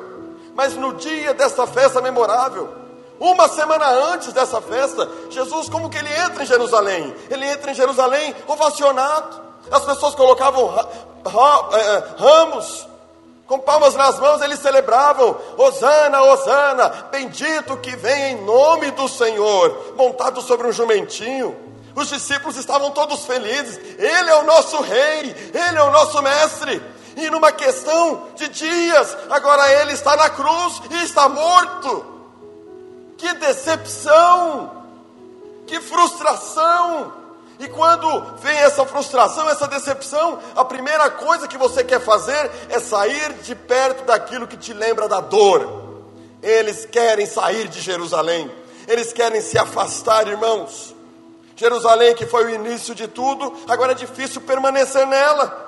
Mas 0.56 0.76
no 0.76 0.94
dia 0.94 1.34
dessa 1.34 1.68
festa 1.68 2.00
memorável, 2.00 2.74
uma 3.20 3.50
semana 3.50 3.86
antes 4.14 4.32
dessa 4.32 4.62
festa, 4.62 5.06
Jesus, 5.30 5.68
como 5.68 5.90
que 5.90 5.98
ele 5.98 6.22
entra 6.22 6.44
em 6.44 6.48
Jerusalém? 6.48 7.14
Ele 7.30 7.46
entra 7.48 7.72
em 7.72 7.76
Jerusalém 7.76 8.34
ovacionado. 8.48 9.46
As 9.70 9.84
pessoas 9.84 10.16
colocavam 10.16 10.74
ramos, 11.28 12.88
com 13.46 13.60
palmas 13.60 13.96
nas 13.96 14.20
mãos, 14.20 14.42
eles 14.42 14.60
celebravam: 14.60 15.38
Hosana, 15.58 16.22
Hosana, 16.22 16.90
bendito 17.12 17.78
que 17.78 17.96
vem 17.96 18.34
em 18.34 18.46
nome 18.46 18.92
do 18.92 19.08
Senhor, 19.08 19.94
montado 19.96 20.42
sobre 20.42 20.68
um 20.68 20.72
jumentinho. 20.72 21.56
Os 21.96 22.10
discípulos 22.10 22.58
estavam 22.58 22.92
todos 22.92 23.26
felizes. 23.26 23.78
Ele 23.98 24.30
é 24.30 24.36
o 24.36 24.44
nosso 24.44 24.82
rei, 24.82 25.36
ele 25.54 25.78
é 25.78 25.84
o 25.84 25.92
nosso 25.92 26.22
mestre 26.22 26.82
e 27.18 27.32
numa 27.32 27.52
questão 27.52 28.28
de 28.36 28.48
dias, 28.48 29.18
agora 29.32 29.82
ele 29.82 29.94
está 29.94 30.16
na 30.16 30.30
cruz 30.30 30.82
e 30.92 31.04
está 31.04 31.28
morto. 31.28 32.06
Que 33.18 33.34
decepção! 33.34 34.86
Que 35.66 35.82
frustração! 35.82 37.12
E 37.60 37.68
quando 37.68 38.36
vem 38.38 38.56
essa 38.58 38.86
frustração, 38.86 39.50
essa 39.50 39.68
decepção, 39.68 40.40
a 40.56 40.64
primeira 40.64 41.10
coisa 41.10 41.48
que 41.48 41.58
você 41.58 41.84
quer 41.84 42.00
fazer 42.00 42.52
é 42.70 42.80
sair 42.80 43.34
de 43.42 43.56
perto 43.56 44.06
daquilo 44.06 44.48
que 44.48 44.58
te 44.58 44.74
lembra 44.74 45.08
da 45.08 45.20
dor. 45.20 45.86
Eles 46.42 46.86
querem 46.86 47.26
sair 47.26 47.68
de 47.68 47.82
Jerusalém, 47.82 48.52
eles 48.88 49.12
querem 49.12 49.42
se 49.42 49.58
afastar, 49.58 50.28
irmãos. 50.28 50.96
Jerusalém, 51.56 52.14
que 52.14 52.28
foi 52.28 52.46
o 52.46 52.50
início 52.50 52.94
de 52.94 53.08
tudo, 53.08 53.52
agora 53.68 53.94
é 53.94 53.96
difícil 53.96 54.42
permanecer 54.42 55.08
nela. 55.08 55.66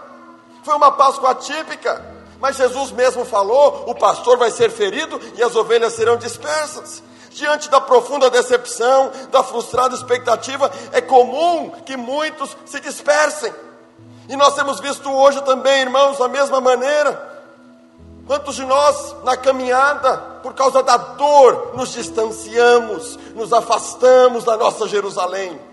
Foi 0.63 0.75
uma 0.75 0.91
Páscoa 0.91 1.31
atípica, 1.31 2.05
mas 2.39 2.57
Jesus 2.57 2.91
mesmo 2.91 3.25
falou: 3.25 3.85
o 3.87 3.95
pastor 3.95 4.37
vai 4.37 4.51
ser 4.51 4.69
ferido 4.69 5.19
e 5.35 5.41
as 5.41 5.55
ovelhas 5.55 5.93
serão 5.93 6.17
dispersas. 6.17 7.01
Diante 7.29 7.69
da 7.69 7.79
profunda 7.79 8.29
decepção, 8.29 9.11
da 9.31 9.43
frustrada 9.43 9.95
expectativa, 9.95 10.71
é 10.91 11.01
comum 11.01 11.71
que 11.85 11.95
muitos 11.95 12.55
se 12.65 12.79
dispersem. 12.79 13.53
E 14.27 14.35
nós 14.35 14.55
temos 14.55 14.79
visto 14.79 15.11
hoje 15.11 15.41
também, 15.41 15.81
irmãos, 15.81 16.17
da 16.17 16.27
mesma 16.27 16.59
maneira. 16.59 17.27
Quantos 18.27 18.55
de 18.55 18.65
nós, 18.65 19.15
na 19.23 19.35
caminhada, 19.35 20.17
por 20.43 20.53
causa 20.53 20.83
da 20.83 20.97
dor, 20.97 21.71
nos 21.75 21.93
distanciamos, 21.93 23.17
nos 23.35 23.51
afastamos 23.51 24.43
da 24.43 24.55
nossa 24.55 24.87
Jerusalém? 24.87 25.69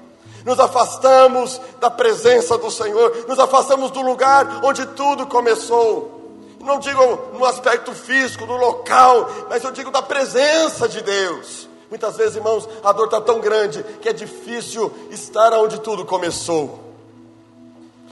nos 0.46 0.60
afastamos 0.60 1.60
da 1.80 1.90
presença 1.90 2.56
do 2.56 2.70
Senhor, 2.70 3.26
nos 3.26 3.36
afastamos 3.36 3.90
do 3.90 4.00
lugar 4.00 4.60
onde 4.62 4.86
tudo 4.86 5.26
começou. 5.26 6.15
Não 6.66 6.80
digo 6.80 7.00
no 7.32 7.44
aspecto 7.44 7.92
físico, 7.92 8.44
no 8.44 8.56
local, 8.56 9.30
mas 9.48 9.62
eu 9.62 9.70
digo 9.70 9.92
da 9.92 10.02
presença 10.02 10.88
de 10.88 11.00
Deus. 11.00 11.68
Muitas 11.88 12.16
vezes, 12.16 12.34
irmãos, 12.34 12.68
a 12.82 12.90
dor 12.90 13.04
está 13.04 13.20
tão 13.20 13.40
grande 13.40 13.84
que 14.02 14.08
é 14.08 14.12
difícil 14.12 14.92
estar 15.12 15.52
onde 15.52 15.80
tudo 15.80 16.04
começou. 16.04 16.80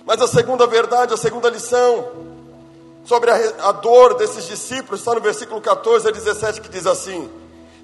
Mas 0.07 0.23
a 0.23 0.29
segunda 0.29 0.69
verdade, 0.69 1.13
a 1.13 1.17
segunda 1.17 1.51
lição 1.51 2.13
sobre 3.05 3.33
a, 3.33 3.69
a 3.69 3.73
dor 3.73 4.15
desses 4.15 4.47
discípulos 4.47 5.01
está 5.01 5.15
no 5.15 5.21
versículo 5.21 5.61
14 5.61 6.07
a 6.07 6.13
17 6.13 6.61
que 6.61 6.69
diz 6.69 6.87
assim: 6.87 7.29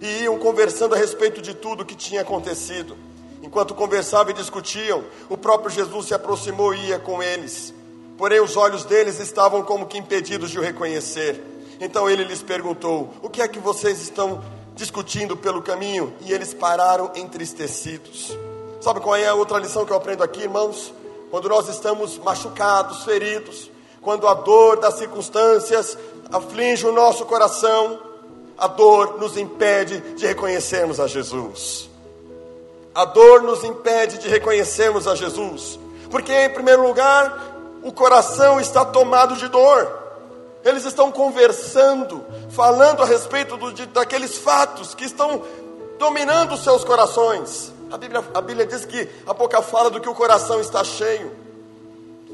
E 0.01 0.23
iam 0.23 0.39
conversando 0.39 0.95
a 0.95 0.99
respeito 0.99 1.43
de 1.43 1.53
tudo 1.53 1.83
o 1.83 1.85
que 1.85 1.97
tinha 1.97 2.21
acontecido. 2.21 2.97
Enquanto 3.43 3.75
conversavam 3.75 4.31
e 4.31 4.35
discutiam, 4.35 5.03
o 5.29 5.37
próprio 5.37 5.71
Jesus 5.71 6.07
se 6.07 6.15
aproximou 6.15 6.73
e 6.73 6.91
ia 6.91 6.99
com 7.01 7.21
eles. 7.21 7.75
Porém, 8.21 8.39
os 8.39 8.55
olhos 8.55 8.85
deles 8.85 9.19
estavam 9.19 9.63
como 9.63 9.87
que 9.87 9.97
impedidos 9.97 10.51
de 10.51 10.59
o 10.59 10.63
reconhecer. 10.63 11.43
Então 11.81 12.09
ele 12.09 12.23
lhes 12.23 12.43
perguntou: 12.43 13.09
O 13.23 13.31
que 13.31 13.41
é 13.41 13.49
que 13.49 13.59
vocês 13.59 13.99
estão 13.99 14.45
discutindo 14.77 15.39
pelo 15.39 15.63
caminho? 15.63 16.13
E 16.21 16.31
eles 16.31 16.53
pararam 16.53 17.11
entristecidos. 17.15 18.37
Sabe 18.79 19.01
qual 19.01 19.17
é 19.17 19.27
a 19.27 19.33
outra 19.33 19.59
lição 19.59 19.87
que 19.87 19.93
eu 19.93 19.97
aprendo 19.97 20.23
aqui, 20.23 20.43
irmãos? 20.43 20.93
Quando 21.31 21.49
nós 21.49 21.67
estamos 21.71 22.19
machucados, 22.19 23.05
feridos, 23.05 23.71
quando 24.03 24.29
a 24.29 24.35
dor 24.35 24.77
das 24.77 24.97
circunstâncias 24.99 25.97
aflige 26.31 26.87
o 26.87 26.93
nosso 26.93 27.25
coração, 27.25 28.01
a 28.59 28.67
dor 28.67 29.19
nos 29.19 29.39
impede 29.39 29.99
de 30.17 30.27
reconhecermos 30.27 31.01
a 31.01 31.07
Jesus. 31.07 31.89
A 32.95 33.07
dor 33.07 33.41
nos 33.45 33.65
impede 33.65 34.19
de 34.19 34.29
reconhecermos 34.29 35.09
a 35.09 35.15
Jesus, 35.15 35.81
porque, 36.11 36.35
em 36.35 36.51
primeiro 36.51 36.83
lugar, 36.83 37.50
o 37.83 37.93
coração 37.93 38.61
está 38.61 38.85
tomado 38.85 39.37
de 39.37 39.49
dor. 39.49 39.99
Eles 40.65 40.85
estão 40.85 41.11
conversando, 41.11 42.25
falando 42.51 43.03
a 43.03 43.07
respeito 43.07 43.57
do, 43.57 43.73
de, 43.73 43.87
daqueles 43.87 44.37
fatos 44.37 44.95
que 44.95 45.05
estão 45.05 45.43
dominando 45.99 46.53
os 46.53 46.63
seus 46.63 46.85
corações. 46.85 47.73
A 47.91 47.97
Bíblia, 47.97 48.23
a 48.35 48.41
Bíblia 48.41 48.67
diz 48.67 48.85
que 48.85 49.09
a 49.27 49.33
boca 49.33 49.63
fala 49.63 49.91
do 49.91 50.01
que 50.01 50.09
o 50.09 50.15
coração 50.15 50.61
está 50.61 50.85
cheio. 50.85 51.33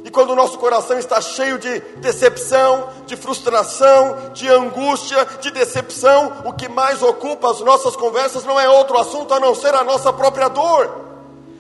E 0.05 0.11
quando 0.11 0.31
o 0.31 0.37
nosso 0.37 0.59
coração 0.59 0.99
está 0.99 1.21
cheio 1.21 1.59
de 1.59 1.81
decepção, 1.97 2.91
de 3.07 3.17
frustração, 3.17 4.31
de 4.33 4.49
angústia, 4.49 5.27
de 5.41 5.51
decepção, 5.51 6.33
o 6.45 6.53
que 6.53 6.69
mais 6.69 7.03
ocupa 7.03 7.51
as 7.51 7.61
nossas 7.61 7.97
conversas 7.97 8.45
não 8.45 8.59
é 8.59 8.69
outro 8.69 8.99
assunto 8.99 9.35
a 9.35 9.41
não 9.41 9.55
ser 9.55 9.75
a 9.75 9.83
nossa 9.83 10.13
própria 10.13 10.49
dor, 10.49 11.07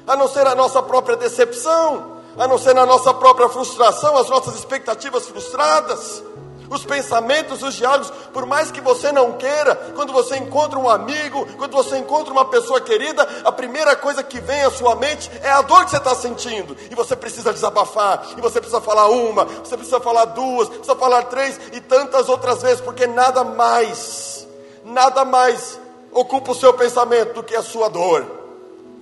a 0.07 0.17
não 0.17 0.29
ser 0.29 0.47
a 0.47 0.55
nossa 0.55 0.81
própria 0.81 1.17
decepção, 1.17 2.16
a 2.39 2.47
não 2.47 2.59
ser 2.59 2.77
a 2.77 2.87
nossa 2.87 3.13
própria 3.15 3.49
frustração, 3.49 4.17
as 4.17 4.29
nossas 4.29 4.55
expectativas 4.55 5.27
frustradas 5.27 6.23
os 6.71 6.85
pensamentos, 6.85 7.63
os 7.63 7.75
diálogos, 7.75 8.11
por 8.33 8.47
mais 8.47 8.71
que 8.71 8.81
você 8.81 9.13
não 9.13 9.33
queira, 9.33 9.75
quando 9.95 10.13
você 10.13 10.37
encontra 10.37 10.79
um 10.79 10.89
amigo, 10.89 11.47
quando 11.57 11.73
você 11.73 11.97
encontra 11.97 12.33
uma 12.33 12.45
pessoa 12.45 12.81
querida, 12.81 13.23
a 13.45 13.53
primeira 13.53 13.95
coisa 13.97 14.23
que 14.23 14.41
vem 14.41 14.63
à 14.63 14.71
sua 14.71 14.95
mente 14.97 15.31
é 15.43 15.51
a 15.51 15.63
dor 15.63 15.85
que 15.85 15.91
você 15.91 15.97
está 15.97 16.15
sentindo, 16.15 16.77
e 16.91 16.95
você 16.95 17.15
precisa 17.15 17.53
desabafar, 17.53 18.27
e 18.37 18.41
você 18.41 18.61
precisa 18.61 18.81
falar 18.81 19.09
uma, 19.09 19.45
você 19.45 19.77
precisa 19.77 20.01
falar 20.01 20.27
duas, 20.27 20.69
precisa 20.69 20.97
falar 20.97 21.25
três 21.25 21.61
e 21.73 21.81
tantas 21.81 22.29
outras 22.29 22.63
vezes, 22.63 22.81
porque 22.81 23.07
nada 23.07 23.45
mais, 23.45 24.47
nada 24.85 25.25
mais 25.25 25.79
ocupa 26.13 26.53
o 26.53 26.55
seu 26.55 26.73
pensamento 26.73 27.35
do 27.35 27.43
que 27.43 27.55
a 27.55 27.63
sua 27.63 27.89
dor 27.89 28.36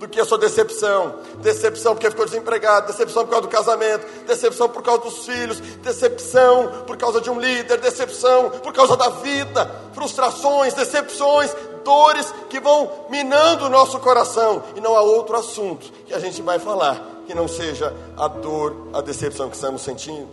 do 0.05 0.09
que 0.09 0.19
a 0.19 0.25
sua 0.25 0.37
decepção. 0.37 1.15
Decepção 1.41 1.93
porque 1.93 2.09
ficou 2.09 2.25
desempregado, 2.25 2.87
decepção 2.87 3.23
por 3.23 3.31
causa 3.31 3.47
do 3.47 3.51
casamento, 3.51 4.05
decepção 4.25 4.69
por 4.69 4.81
causa 4.81 5.01
dos 5.01 5.25
filhos, 5.25 5.59
decepção 5.59 6.83
por 6.85 6.95
causa 6.95 7.19
de 7.19 7.29
um 7.29 7.39
líder, 7.39 7.79
decepção 7.79 8.51
por 8.51 8.71
causa 8.71 8.95
da 8.95 9.09
vida, 9.09 9.69
frustrações, 9.93 10.73
decepções, 10.73 11.53
dores 11.83 12.33
que 12.49 12.59
vão 12.59 12.91
minando 13.09 13.65
o 13.65 13.69
nosso 13.69 13.99
coração. 13.99 14.63
E 14.75 14.81
não 14.81 14.95
há 14.95 15.01
outro 15.01 15.35
assunto 15.35 15.91
que 16.05 16.13
a 16.13 16.19
gente 16.19 16.41
vai 16.41 16.59
falar 16.59 17.01
que 17.25 17.33
não 17.33 17.47
seja 17.47 17.93
a 18.15 18.27
dor, 18.27 18.89
a 18.93 19.01
decepção 19.01 19.49
que 19.49 19.55
estamos 19.55 19.81
sentindo. 19.81 20.29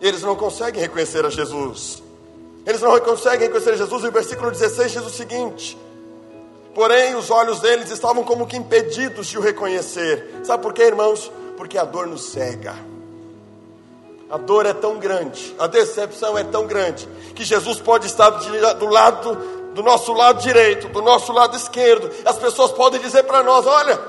Eles 0.00 0.22
não 0.22 0.34
conseguem 0.34 0.80
reconhecer 0.80 1.24
a 1.24 1.30
Jesus. 1.30 2.02
Eles 2.66 2.80
não 2.80 2.98
conseguem 3.00 3.46
reconhecer 3.46 3.76
Jesus. 3.76 4.04
E 4.04 4.08
o 4.08 4.12
versículo 4.12 4.50
16 4.50 4.92
diz 4.92 5.04
o 5.04 5.10
seguinte: 5.10 5.78
Porém, 6.74 7.14
os 7.14 7.30
olhos 7.30 7.60
deles 7.60 7.90
estavam 7.90 8.24
como 8.24 8.46
que 8.46 8.56
impedidos 8.56 9.28
de 9.28 9.38
o 9.38 9.40
reconhecer. 9.40 10.40
Sabe 10.42 10.62
por 10.62 10.72
quê, 10.72 10.82
irmãos? 10.82 11.30
Porque 11.56 11.78
a 11.78 11.84
dor 11.84 12.06
nos 12.08 12.24
cega. 12.30 12.74
A 14.28 14.36
dor 14.36 14.66
é 14.66 14.74
tão 14.74 14.98
grande, 14.98 15.54
a 15.58 15.68
decepção 15.68 16.36
é 16.36 16.42
tão 16.42 16.66
grande, 16.66 17.08
que 17.36 17.44
Jesus 17.44 17.78
pode 17.78 18.06
estar 18.06 18.30
do 18.30 18.86
lado, 18.86 19.34
do 19.74 19.82
nosso 19.82 20.12
lado 20.12 20.42
direito, 20.42 20.88
do 20.88 21.00
nosso 21.00 21.32
lado 21.32 21.56
esquerdo. 21.56 22.10
As 22.24 22.36
pessoas 22.36 22.72
podem 22.72 23.00
dizer 23.00 23.22
para 23.24 23.44
nós: 23.44 23.64
olha, 23.64 24.00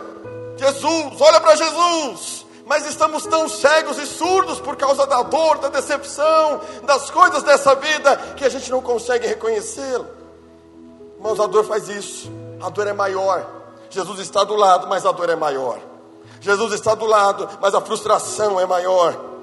Jesus, 0.58 1.22
olha 1.22 1.40
para 1.40 1.56
Jesus. 1.56 2.46
Mas 2.66 2.88
estamos 2.88 3.28
tão 3.28 3.48
cegos 3.48 4.00
e 4.00 4.08
surdos 4.08 4.60
por 4.60 4.76
causa 4.76 5.06
da 5.06 5.22
dor, 5.22 5.60
da 5.60 5.70
decepção, 5.70 6.60
das 6.84 7.12
coisas 7.12 7.44
dessa 7.44 7.76
vida, 7.76 8.16
que 8.36 8.44
a 8.44 8.50
gente 8.50 8.72
não 8.72 8.82
consegue 8.82 9.28
reconhecê-lo. 9.28 10.08
Irmãos, 11.18 11.40
a 11.40 11.46
dor 11.46 11.64
faz 11.64 11.88
isso 11.90 12.45
a 12.62 12.70
dor 12.70 12.88
é 12.88 12.94
maior. 12.94 13.46
Jesus 13.90 14.20
está 14.20 14.44
do 14.44 14.56
lado, 14.56 14.88
mas 14.88 15.06
a 15.06 15.12
dor 15.12 15.30
é 15.30 15.36
maior. 15.36 15.80
Jesus 16.42 16.74
está 16.74 16.94
do 16.94 17.06
lado, 17.06 17.50
mas 17.62 17.74
a 17.74 17.82
frustração 17.82 18.60
é 18.60 18.66
maior. 18.66 19.36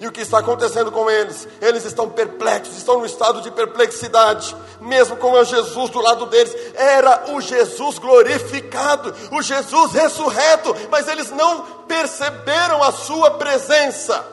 E 0.00 0.06
o 0.06 0.12
que 0.12 0.20
está 0.20 0.38
acontecendo 0.38 0.92
com 0.92 1.10
eles? 1.10 1.48
Eles 1.60 1.84
estão 1.84 2.08
perplexos, 2.08 2.76
estão 2.76 3.00
no 3.00 3.06
estado 3.06 3.40
de 3.40 3.50
perplexidade, 3.50 4.54
mesmo 4.80 5.16
com 5.16 5.32
o 5.32 5.44
Jesus 5.44 5.90
do 5.90 6.00
lado 6.00 6.26
deles. 6.26 6.54
Era 6.74 7.32
o 7.32 7.40
Jesus 7.40 7.98
glorificado, 7.98 9.12
o 9.32 9.42
Jesus 9.42 9.92
ressurreto, 9.92 10.74
mas 10.88 11.08
eles 11.08 11.30
não 11.30 11.62
perceberam 11.88 12.82
a 12.82 12.92
sua 12.92 13.32
presença, 13.32 14.24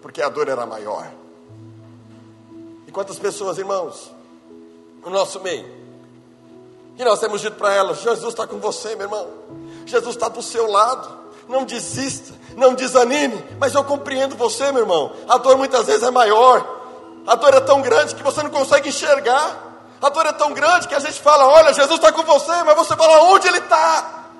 porque 0.00 0.22
a 0.22 0.28
dor 0.30 0.48
era 0.48 0.64
maior. 0.64 1.06
E 2.86 2.90
quantas 2.90 3.18
pessoas, 3.18 3.58
irmãos, 3.58 4.10
no 5.04 5.10
nosso 5.10 5.38
meio, 5.40 5.79
e 7.00 7.04
nós 7.04 7.18
temos 7.18 7.40
dito 7.40 7.56
para 7.56 7.72
elas: 7.72 8.00
Jesus 8.00 8.28
está 8.28 8.46
com 8.46 8.58
você, 8.58 8.94
meu 8.94 9.06
irmão, 9.06 9.26
Jesus 9.86 10.14
está 10.14 10.28
do 10.28 10.42
seu 10.42 10.70
lado 10.70 11.20
não 11.50 11.64
desista, 11.64 12.32
não 12.56 12.74
desanime, 12.74 13.44
mas 13.58 13.74
eu 13.74 13.82
compreendo 13.82 14.36
você, 14.36 14.70
meu 14.70 14.82
irmão. 14.82 15.12
A 15.28 15.36
dor 15.36 15.58
muitas 15.58 15.86
vezes 15.86 16.02
é 16.02 16.10
maior, 16.10 16.64
a 17.26 17.34
dor 17.34 17.52
é 17.52 17.60
tão 17.60 17.82
grande 17.82 18.14
que 18.14 18.22
você 18.22 18.42
não 18.42 18.50
consegue 18.50 18.88
enxergar. 18.88 19.68
A 20.00 20.08
dor 20.08 20.24
é 20.24 20.32
tão 20.32 20.54
grande 20.54 20.88
que 20.88 20.94
a 20.94 21.00
gente 21.00 21.20
fala: 21.20 21.46
Olha, 21.46 21.74
Jesus 21.74 21.98
está 21.98 22.10
com 22.12 22.22
você, 22.22 22.62
mas 22.62 22.76
você 22.76 22.96
fala: 22.96 23.24
Onde 23.24 23.48
Ele 23.48 23.58
está? 23.58 24.30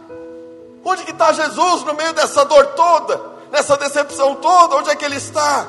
Onde 0.82 1.02
que 1.02 1.10
está 1.10 1.32
Jesus 1.32 1.84
no 1.84 1.92
meio 1.92 2.14
dessa 2.14 2.44
dor 2.44 2.68
toda, 2.68 3.20
nessa 3.50 3.76
decepção 3.76 4.36
toda? 4.36 4.76
Onde 4.76 4.88
é 4.88 4.96
que 4.96 5.04
Ele 5.04 5.16
está? 5.16 5.66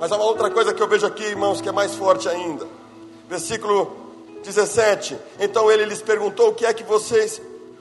Mas 0.00 0.10
há 0.10 0.16
uma 0.16 0.24
outra 0.24 0.50
coisa 0.50 0.74
que 0.74 0.82
eu 0.82 0.88
vejo 0.88 1.06
aqui, 1.06 1.22
irmãos, 1.22 1.60
que 1.60 1.68
é 1.68 1.72
mais 1.72 1.94
forte 1.94 2.28
ainda. 2.28 2.66
Versículo 3.28 4.05
17. 4.46 5.18
Então 5.40 5.70
ele 5.70 5.84
lhes 5.84 6.00
perguntou: 6.00 6.48
O 6.50 6.54
que 6.54 6.64
é 6.64 6.72
que 6.72 6.84
vocês 6.84 7.40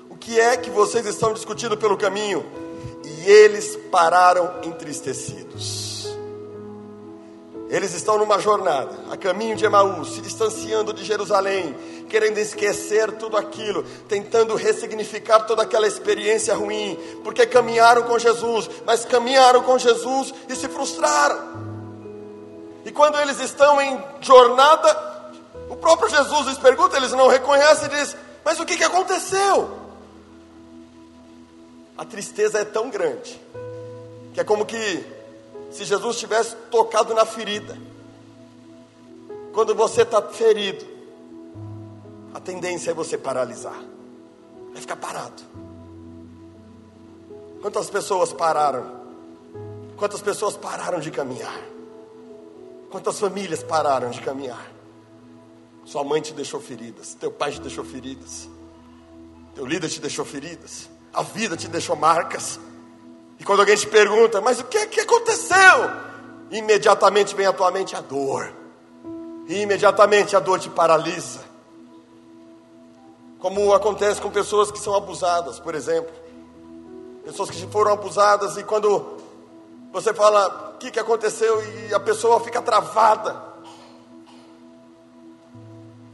o 0.09 0.17
que 0.17 0.39
é 0.39 0.57
que 0.57 0.69
vocês 0.69 1.05
estão 1.05 1.33
discutindo 1.33 1.77
pelo 1.77 1.97
caminho? 1.97 2.45
E 3.03 3.29
eles 3.29 3.77
pararam 3.91 4.61
entristecidos. 4.63 6.07
Eles 7.69 7.93
estão 7.93 8.17
numa 8.17 8.39
jornada, 8.39 8.95
a 9.11 9.17
caminho 9.17 9.55
de 9.55 9.65
Emaús, 9.65 10.13
se 10.13 10.21
distanciando 10.21 10.93
de 10.93 11.03
Jerusalém, 11.03 11.75
querendo 12.07 12.37
esquecer 12.37 13.11
tudo 13.13 13.35
aquilo, 13.35 13.83
tentando 14.07 14.55
ressignificar 14.55 15.41
toda 15.41 15.63
aquela 15.63 15.87
experiência 15.87 16.55
ruim, 16.55 16.97
porque 17.23 17.45
caminharam 17.45 18.03
com 18.03 18.17
Jesus, 18.19 18.69
mas 18.85 19.03
caminharam 19.03 19.63
com 19.63 19.77
Jesus 19.77 20.33
e 20.47 20.55
se 20.55 20.69
frustraram. 20.69 21.39
E 22.85 22.91
quando 22.91 23.19
eles 23.19 23.39
estão 23.39 23.81
em 23.81 24.01
jornada, 24.21 25.14
o 25.69 25.75
próprio 25.75 26.09
Jesus 26.09 26.47
lhes 26.47 26.57
pergunta, 26.57 26.97
eles 26.97 27.11
não 27.11 27.27
reconhecem 27.27 27.85
e 27.87 27.89
diz: 27.89 28.15
Mas 28.43 28.59
o 28.59 28.65
que, 28.65 28.77
que 28.77 28.83
aconteceu? 28.83 29.85
a 31.97 32.03
tristeza 32.03 32.59
é 32.59 32.65
tão 32.65 32.89
grande 32.89 33.39
que 34.33 34.39
é 34.39 34.43
como 34.43 34.65
que 34.65 35.05
se 35.71 35.85
Jesus 35.85 36.17
tivesse 36.17 36.55
tocado 36.69 37.13
na 37.13 37.25
ferida. 37.25 37.77
Quando 39.53 39.73
você 39.73 40.01
está 40.01 40.21
ferido, 40.21 40.85
a 42.33 42.39
tendência 42.41 42.91
é 42.91 42.93
você 42.93 43.17
paralisar, 43.17 43.81
é 44.75 44.81
ficar 44.81 44.97
parado. 44.97 45.41
Quantas 47.61 47.89
pessoas 47.89 48.33
pararam? 48.33 49.05
Quantas 49.95 50.21
pessoas 50.21 50.57
pararam 50.57 50.99
de 50.99 51.09
caminhar? 51.09 51.57
Quantas 52.91 53.17
famílias 53.17 53.63
pararam 53.63 54.09
de 54.09 54.21
caminhar? 54.21 54.74
Sua 55.85 56.03
mãe 56.03 56.19
te 56.19 56.33
deixou 56.33 56.59
feridas, 56.59 57.13
teu 57.13 57.31
pai 57.31 57.51
te 57.51 57.61
deixou 57.61 57.85
feridas, 57.85 58.49
teu 59.53 59.65
líder 59.65 59.87
te 59.87 60.01
deixou 60.01 60.25
feridas. 60.25 60.89
A 61.13 61.21
vida 61.21 61.55
te 61.55 61.69
deixou 61.69 61.95
marcas. 61.95 62.59
E 63.39 63.43
quando 63.45 63.61
alguém 63.61 63.77
te 63.77 63.87
pergunta, 63.87 64.41
mas 64.41 64.59
o 64.59 64.65
que, 64.65 64.77
é 64.77 64.85
que 64.85 64.99
aconteceu? 64.99 65.89
Imediatamente 66.51 67.33
vem 67.33 67.45
à 67.45 67.53
tua 67.53 67.71
mente 67.71 67.95
a 67.95 68.01
dor. 68.01 68.51
E 69.47 69.61
imediatamente 69.61 70.35
a 70.35 70.39
dor 70.39 70.59
te 70.59 70.69
paralisa. 70.69 71.39
Como 73.39 73.73
acontece 73.73 74.19
com 74.19 74.29
pessoas 74.29 74.71
que 74.71 74.79
são 74.79 74.93
abusadas, 74.93 75.59
por 75.59 75.73
exemplo. 75.73 76.13
Pessoas 77.23 77.49
que 77.49 77.65
foram 77.67 77.93
abusadas 77.93 78.57
e 78.57 78.63
quando 78.63 79.17
você 79.93 80.13
fala 80.13 80.73
o 80.75 80.77
que, 80.77 80.91
que 80.91 80.99
aconteceu 80.99 81.63
e 81.87 81.93
a 81.93 81.99
pessoa 81.99 82.41
fica 82.41 82.61
travada. 82.61 83.44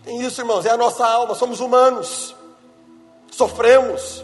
Tem 0.04 0.22
isso, 0.22 0.42
irmãos, 0.42 0.66
é 0.66 0.72
a 0.72 0.78
nossa 0.78 1.06
alma, 1.06 1.36
somos 1.36 1.60
humanos. 1.60 2.36
Sofremos 3.32 4.24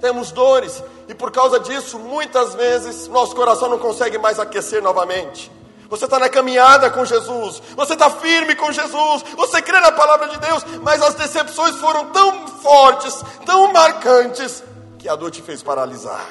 temos 0.00 0.30
dores, 0.30 0.82
e 1.08 1.14
por 1.14 1.30
causa 1.30 1.58
disso, 1.58 1.98
muitas 1.98 2.54
vezes, 2.54 3.08
nosso 3.08 3.34
coração 3.34 3.68
não 3.68 3.78
consegue 3.78 4.18
mais 4.18 4.38
aquecer 4.38 4.82
novamente. 4.82 5.50
Você 5.88 6.04
está 6.04 6.18
na 6.18 6.28
caminhada 6.28 6.90
com 6.90 7.04
Jesus, 7.04 7.62
você 7.76 7.92
está 7.92 8.10
firme 8.10 8.56
com 8.56 8.72
Jesus, 8.72 9.24
você 9.36 9.62
crê 9.62 9.80
na 9.80 9.92
palavra 9.92 10.28
de 10.28 10.38
Deus, 10.38 10.64
mas 10.82 11.00
as 11.00 11.14
decepções 11.14 11.76
foram 11.76 12.06
tão 12.06 12.48
fortes, 12.48 13.22
tão 13.44 13.72
marcantes, 13.72 14.64
que 14.98 15.08
a 15.08 15.14
dor 15.14 15.30
te 15.30 15.40
fez 15.40 15.62
paralisar. 15.62 16.26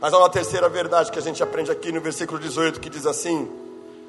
Mas 0.00 0.12
há 0.12 0.18
uma 0.18 0.28
terceira 0.28 0.68
verdade 0.68 1.12
que 1.12 1.18
a 1.18 1.22
gente 1.22 1.40
aprende 1.40 1.70
aqui 1.70 1.92
no 1.92 2.00
versículo 2.00 2.40
18 2.40 2.80
que 2.80 2.90
diz 2.90 3.06
assim: 3.06 3.48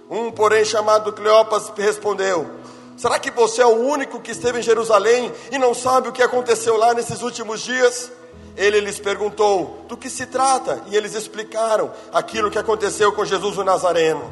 Um, 0.10 0.32
porém, 0.32 0.66
chamado 0.66 1.14
Cleopas 1.14 1.72
respondeu: 1.78 2.50
Será 3.04 3.20
que 3.20 3.32
você 3.32 3.62
é 3.62 3.66
o 3.66 3.82
único 3.82 4.22
que 4.22 4.32
esteve 4.32 4.60
em 4.60 4.62
Jerusalém 4.62 5.30
e 5.52 5.58
não 5.58 5.74
sabe 5.74 6.08
o 6.08 6.14
que 6.14 6.24
aconteceu 6.24 6.78
lá 6.78 6.94
nesses 6.94 7.22
últimos 7.22 7.60
dias? 7.60 8.10
Ele 8.56 8.80
lhes 8.80 8.98
perguntou: 8.98 9.84
Do 9.90 9.98
que 9.98 10.10
se 10.10 10.26
trata? 10.26 10.82
E 10.88 10.96
eles 10.96 11.14
explicaram 11.14 11.92
aquilo 12.14 12.50
que 12.50 12.58
aconteceu 12.58 13.12
com 13.12 13.26
Jesus 13.26 13.58
o 13.58 13.64
Nazareno. 13.66 14.32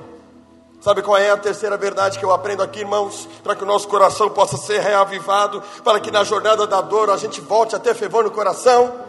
Sabe 0.80 1.02
qual 1.02 1.18
é 1.18 1.32
a 1.32 1.36
terceira 1.36 1.76
verdade 1.76 2.18
que 2.18 2.24
eu 2.24 2.32
aprendo 2.32 2.64
aqui, 2.64 2.80
irmãos? 2.80 3.28
Para 3.44 3.58
que 3.58 3.64
o 3.64 3.68
nosso 3.68 3.90
coração 3.90 4.30
possa 4.30 4.56
ser 4.56 4.80
reavivado, 4.80 5.62
para 5.84 6.00
que 6.00 6.10
na 6.10 6.24
jornada 6.24 6.66
da 6.66 6.80
dor 6.80 7.10
a 7.10 7.18
gente 7.18 7.42
volte 7.42 7.76
a 7.76 7.80
ter 7.80 7.94
fervor 7.94 8.24
no 8.24 8.32
coração. 8.32 9.02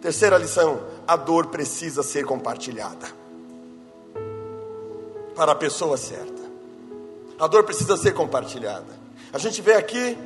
Terceira 0.00 0.38
lição: 0.38 0.78
a 1.08 1.16
dor 1.16 1.46
precisa 1.46 2.04
ser 2.04 2.24
compartilhada 2.24 3.08
para 5.34 5.50
a 5.50 5.56
pessoa 5.56 5.96
certa. 5.96 6.35
A 7.38 7.46
dor 7.46 7.64
precisa 7.64 7.96
ser 7.96 8.12
compartilhada. 8.12 9.06
A 9.32 9.38
gente 9.38 9.60
vê 9.60 9.74
aqui. 9.74 10.16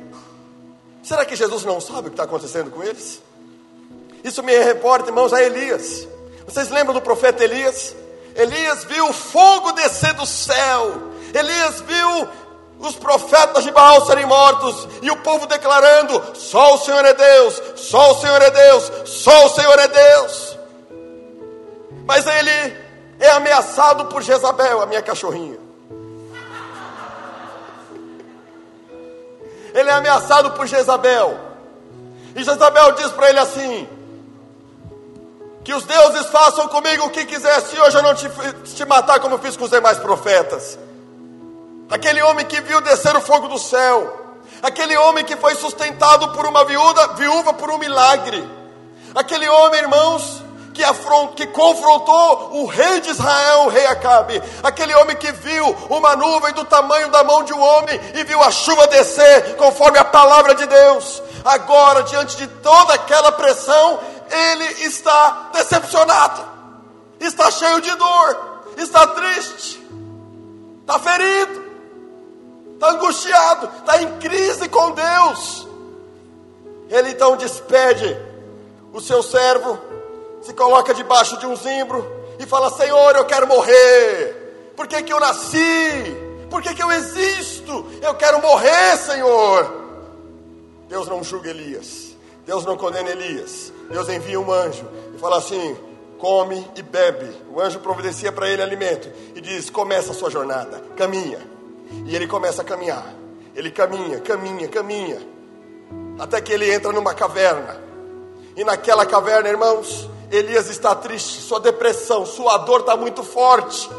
Será 1.03 1.25
que 1.25 1.35
Jesus 1.35 1.63
não 1.65 1.81
sabe 1.81 1.99
o 1.99 2.03
que 2.03 2.09
está 2.11 2.23
acontecendo 2.23 2.71
com 2.71 2.83
eles? 2.83 3.21
Isso 4.23 4.43
me 4.43 4.57
reporta, 4.59 5.09
irmãos, 5.09 5.33
a 5.33 5.41
Elias. 5.41 6.07
Vocês 6.45 6.69
lembram 6.69 6.93
do 6.93 7.01
profeta 7.01 7.43
Elias? 7.43 7.95
Elias 8.35 8.83
viu 8.85 9.09
o 9.09 9.13
fogo 9.13 9.71
descer 9.73 10.13
do 10.13 10.25
céu. 10.25 11.11
Elias 11.33 11.81
viu 11.81 12.27
os 12.79 12.95
profetas 12.95 13.63
de 13.63 13.71
Baal 13.71 14.05
serem 14.05 14.25
mortos 14.25 14.87
e 15.01 15.11
o 15.11 15.17
povo 15.17 15.45
declarando: 15.45 16.35
só 16.35 16.75
o 16.75 16.77
Senhor 16.79 17.03
é 17.05 17.13
Deus, 17.13 17.61
só 17.75 18.11
o 18.11 18.19
Senhor 18.19 18.41
é 18.41 18.51
Deus, 18.51 18.91
só 19.05 19.45
o 19.45 19.49
Senhor 19.49 19.79
é 19.79 19.87
Deus. 19.87 20.57
Mas 22.05 22.25
ele 22.25 22.77
é 23.19 23.29
ameaçado 23.31 24.05
por 24.05 24.21
Jezabel, 24.21 24.81
a 24.81 24.85
minha 24.85 25.01
cachorrinha. 25.01 25.60
Ele 29.73 29.89
é 29.89 29.93
ameaçado 29.93 30.51
por 30.51 30.67
Jezabel. 30.67 31.39
E 32.35 32.43
Jezabel 32.43 32.93
diz 32.93 33.11
para 33.11 33.29
ele 33.29 33.39
assim: 33.39 33.87
Que 35.63 35.73
os 35.73 35.83
deuses 35.83 36.27
façam 36.27 36.67
comigo 36.67 37.05
o 37.05 37.09
que 37.09 37.25
quiser, 37.25 37.61
se 37.61 37.79
hoje 37.79 37.97
eu 37.97 38.03
não 38.03 38.15
te, 38.15 38.29
te 38.75 38.85
matar 38.85 39.19
como 39.19 39.37
fiz 39.37 39.55
com 39.57 39.65
os 39.65 39.71
demais 39.71 39.97
profetas. 39.99 40.77
Aquele 41.89 42.21
homem 42.21 42.45
que 42.45 42.61
viu 42.61 42.79
descer 42.81 43.15
o 43.15 43.21
fogo 43.21 43.47
do 43.47 43.57
céu, 43.57 44.37
aquele 44.61 44.95
homem 44.97 45.25
que 45.25 45.35
foi 45.35 45.55
sustentado 45.55 46.29
por 46.29 46.45
uma 46.45 46.63
viúva, 46.63 47.15
viúva 47.15 47.53
por 47.53 47.69
um 47.69 47.77
milagre, 47.77 48.47
aquele 49.13 49.47
homem, 49.49 49.81
irmãos, 49.81 50.40
que, 50.73 50.83
afront, 50.83 51.33
que 51.35 51.47
confrontou 51.47 52.51
o 52.53 52.65
rei 52.65 53.01
de 53.01 53.09
Israel, 53.09 53.65
o 53.65 53.69
rei 53.69 53.85
Acabe, 53.87 54.41
aquele 54.63 54.93
homem 54.95 55.15
que 55.15 55.31
viu 55.31 55.65
uma 55.89 56.15
nuvem 56.15 56.53
do 56.53 56.65
tamanho 56.65 57.09
da 57.09 57.23
mão 57.23 57.43
de 57.43 57.53
um 57.53 57.61
homem 57.61 57.99
e 58.15 58.23
viu 58.23 58.41
a 58.41 58.51
chuva 58.51 58.87
descer 58.87 59.55
conforme 59.57 59.97
a 59.97 60.05
palavra 60.05 60.55
de 60.55 60.65
Deus. 60.65 61.21
Agora, 61.43 62.03
diante 62.03 62.37
de 62.37 62.47
toda 62.47 62.93
aquela 62.93 63.31
pressão, 63.31 63.99
ele 64.29 64.85
está 64.85 65.49
decepcionado, 65.53 66.41
está 67.19 67.51
cheio 67.51 67.81
de 67.81 67.93
dor, 67.95 68.63
está 68.77 69.07
triste, 69.07 69.81
está 70.81 70.99
ferido, 70.99 71.63
está 72.73 72.91
angustiado, 72.91 73.69
está 73.79 74.01
em 74.01 74.19
crise 74.19 74.69
com 74.69 74.91
Deus. 74.91 75.67
Ele 76.89 77.11
então 77.11 77.37
despede 77.37 78.17
o 78.93 78.99
seu 78.99 79.23
servo 79.23 79.79
se 80.41 80.53
coloca 80.53 80.93
debaixo 80.93 81.37
de 81.37 81.45
um 81.45 81.55
zimbro 81.55 82.05
e 82.39 82.45
fala: 82.45 82.69
Senhor, 82.71 83.15
eu 83.15 83.25
quero 83.25 83.47
morrer. 83.47 84.73
Por 84.75 84.87
que, 84.87 85.03
que 85.03 85.13
eu 85.13 85.19
nasci? 85.19 86.17
Por 86.49 86.61
que, 86.61 86.73
que 86.73 86.83
eu 86.83 86.91
existo? 86.91 87.85
Eu 88.01 88.15
quero 88.15 88.41
morrer, 88.41 88.97
Senhor. 88.97 89.81
Deus 90.89 91.07
não 91.07 91.23
julga 91.23 91.49
Elias. 91.49 92.15
Deus 92.45 92.65
não 92.65 92.75
condena 92.75 93.09
Elias. 93.09 93.71
Deus 93.89 94.09
envia 94.09 94.39
um 94.39 94.51
anjo 94.51 94.85
e 95.15 95.19
fala 95.19 95.37
assim: 95.37 95.77
come 96.17 96.65
e 96.75 96.81
bebe. 96.81 97.29
O 97.49 97.61
anjo 97.61 97.79
providencia 97.79 98.31
para 98.31 98.49
ele 98.49 98.61
alimento 98.61 99.09
e 99.35 99.41
diz: 99.41 99.69
começa 99.69 100.11
a 100.11 100.15
sua 100.15 100.29
jornada, 100.29 100.81
caminha. 100.95 101.39
E 102.05 102.15
ele 102.15 102.27
começa 102.27 102.61
a 102.61 102.65
caminhar. 102.65 103.13
Ele 103.55 103.69
caminha, 103.69 104.19
caminha, 104.21 104.67
caminha, 104.67 105.21
até 106.17 106.39
que 106.39 106.53
ele 106.53 106.71
entra 106.73 106.93
numa 106.93 107.13
caverna. 107.13 107.81
E 108.55 108.63
naquela 108.63 109.05
caverna, 109.05 109.49
irmãos, 109.49 110.09
Elias 110.31 110.69
está 110.69 110.95
triste, 110.95 111.41
sua 111.41 111.59
depressão, 111.59 112.25
sua 112.25 112.57
dor 112.59 112.81
está 112.81 112.95
muito 112.95 113.23
forte. 113.23 113.89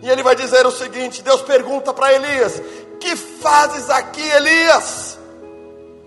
E 0.00 0.08
ele 0.08 0.22
vai 0.22 0.36
dizer 0.36 0.64
o 0.66 0.70
seguinte: 0.70 1.22
Deus 1.22 1.42
pergunta 1.42 1.92
para 1.92 2.12
Elias: 2.12 2.62
Que 3.00 3.16
fazes 3.16 3.90
aqui, 3.90 4.22
Elias? 4.22 5.18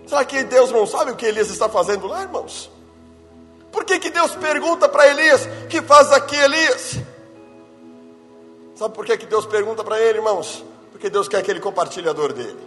Será 0.06 0.24
que 0.24 0.44
Deus 0.44 0.70
não 0.70 0.86
sabe 0.86 1.10
o 1.10 1.16
que 1.16 1.26
Elias 1.26 1.50
está 1.50 1.68
fazendo 1.68 2.06
lá, 2.06 2.22
irmãos? 2.22 2.70
Por 3.70 3.84
que, 3.84 3.98
que 3.98 4.08
Deus 4.08 4.34
pergunta 4.36 4.88
para 4.88 5.08
Elias: 5.08 5.46
Que 5.68 5.82
fazes 5.82 6.12
aqui, 6.12 6.36
Elias? 6.36 6.96
Sabe 8.74 8.94
por 8.94 9.04
que, 9.04 9.16
que 9.16 9.26
Deus 9.26 9.46
pergunta 9.46 9.82
para 9.82 10.00
ele, 10.00 10.18
irmãos? 10.18 10.64
Porque 10.92 11.10
Deus 11.10 11.28
quer 11.28 11.42
que 11.42 11.50
ele 11.50 11.60
compartilhe 11.60 12.08
a 12.08 12.12
dor 12.12 12.32
dele. 12.32 12.58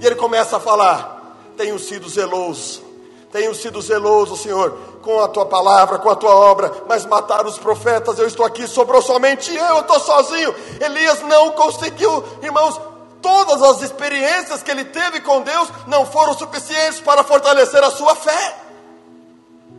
E 0.00 0.06
ele 0.06 0.16
começa 0.16 0.56
a 0.56 0.60
falar: 0.60 1.36
Tenho 1.56 1.78
sido 1.78 2.08
zeloso, 2.08 2.82
tenho 3.30 3.54
sido 3.54 3.80
zeloso, 3.80 4.36
Senhor, 4.36 4.76
com 5.02 5.20
a 5.20 5.28
tua 5.28 5.46
palavra, 5.46 5.98
com 5.98 6.10
a 6.10 6.16
tua 6.16 6.34
obra, 6.34 6.72
mas 6.86 7.06
mataram 7.06 7.48
os 7.48 7.58
profetas, 7.58 8.18
eu 8.18 8.26
estou 8.26 8.44
aqui, 8.44 8.66
sobrou 8.66 9.00
somente 9.00 9.54
eu, 9.54 9.64
eu 9.64 9.80
estou 9.80 9.98
sozinho. 9.98 10.54
Elias 10.80 11.22
não 11.22 11.52
conseguiu, 11.52 12.22
irmãos, 12.42 12.80
todas 13.22 13.62
as 13.62 13.82
experiências 13.82 14.62
que 14.62 14.70
ele 14.70 14.84
teve 14.84 15.20
com 15.20 15.42
Deus 15.42 15.68
não 15.86 16.04
foram 16.04 16.34
suficientes 16.34 17.00
para 17.00 17.24
fortalecer 17.24 17.82
a 17.82 17.90
sua 17.90 18.14
fé. 18.14 18.56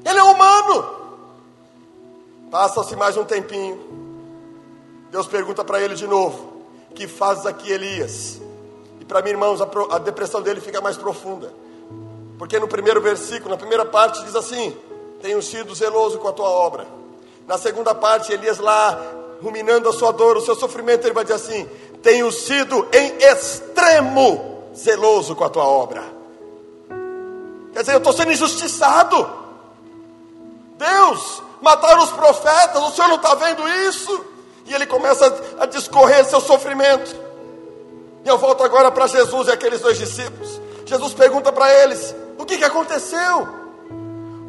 Ele 0.03 0.19
é 0.19 0.23
humano. 0.23 1.01
Passa-se 2.49 2.95
mais 2.95 3.15
um 3.15 3.23
tempinho. 3.23 3.79
Deus 5.12 5.27
pergunta 5.27 5.63
para 5.63 5.79
ele 5.79 5.95
de 5.95 6.07
novo: 6.07 6.63
Que 6.95 7.07
fazes 7.07 7.45
aqui, 7.45 7.71
Elias? 7.71 8.41
E 8.99 9.05
para 9.05 9.21
mim, 9.21 9.29
irmãos, 9.29 9.62
a, 9.62 9.67
a 9.91 9.99
depressão 9.99 10.41
dele 10.41 10.60
fica 10.60 10.81
mais 10.81 10.97
profunda. 10.97 11.53
Porque 12.38 12.60
no 12.60 12.67
primeiro 12.67 12.99
versículo, 12.99 13.51
na 13.51 13.57
primeira 13.57 13.86
parte, 13.86 14.23
diz 14.23 14.36
assim: 14.36 14.75
Tenho 15.21 15.41
sido 15.41 15.75
zeloso 15.75 16.17
com 16.19 16.27
a 16.27 16.34
tua 16.34 16.49
obra. 16.49 16.88
Na 17.47 17.57
segunda 17.57 17.93
parte, 17.93 18.31
Elias 18.31 18.60
lá, 18.60 18.99
ruminando 19.41 19.89
a 19.89 19.93
sua 19.93 20.12
dor, 20.12 20.38
o 20.38 20.41
seu 20.41 20.55
sofrimento, 20.55 21.05
ele 21.05 21.13
vai 21.13 21.23
dizer 21.23 21.36
assim: 21.36 21.69
Tenho 22.01 22.31
sido 22.31 22.88
em 22.91 23.17
extremo 23.23 24.63
zeloso 24.75 25.36
com 25.36 25.43
a 25.43 25.49
tua 25.49 25.65
obra. 25.65 26.03
Quer 27.73 27.81
dizer, 27.81 27.93
eu 27.93 27.97
estou 27.99 28.13
sendo 28.13 28.31
injustiçado. 28.31 29.41
Deus, 30.77 31.43
mataram 31.62 32.03
os 32.03 32.12
profetas, 32.12 32.81
o 32.81 32.91
Senhor 32.91 33.07
não 33.07 33.15
está 33.15 33.36
vendo 33.36 33.67
isso? 33.88 34.25
E 34.65 34.73
ele 34.73 34.86
começa 34.86 35.34
a 35.60 35.65
discorrer 35.65 36.25
seu 36.25 36.41
sofrimento. 36.41 37.15
E 38.23 38.27
eu 38.27 38.38
volto 38.38 38.63
agora 38.63 38.91
para 38.91 39.07
Jesus 39.07 39.47
e 39.47 39.51
aqueles 39.51 39.81
dois 39.81 39.97
discípulos. 39.97 40.60
Jesus 40.86 41.13
pergunta 41.13 41.51
para 41.51 41.71
eles: 41.84 42.15
o 42.38 42.45
que, 42.45 42.57
que 42.57 42.65
aconteceu? 42.65 43.61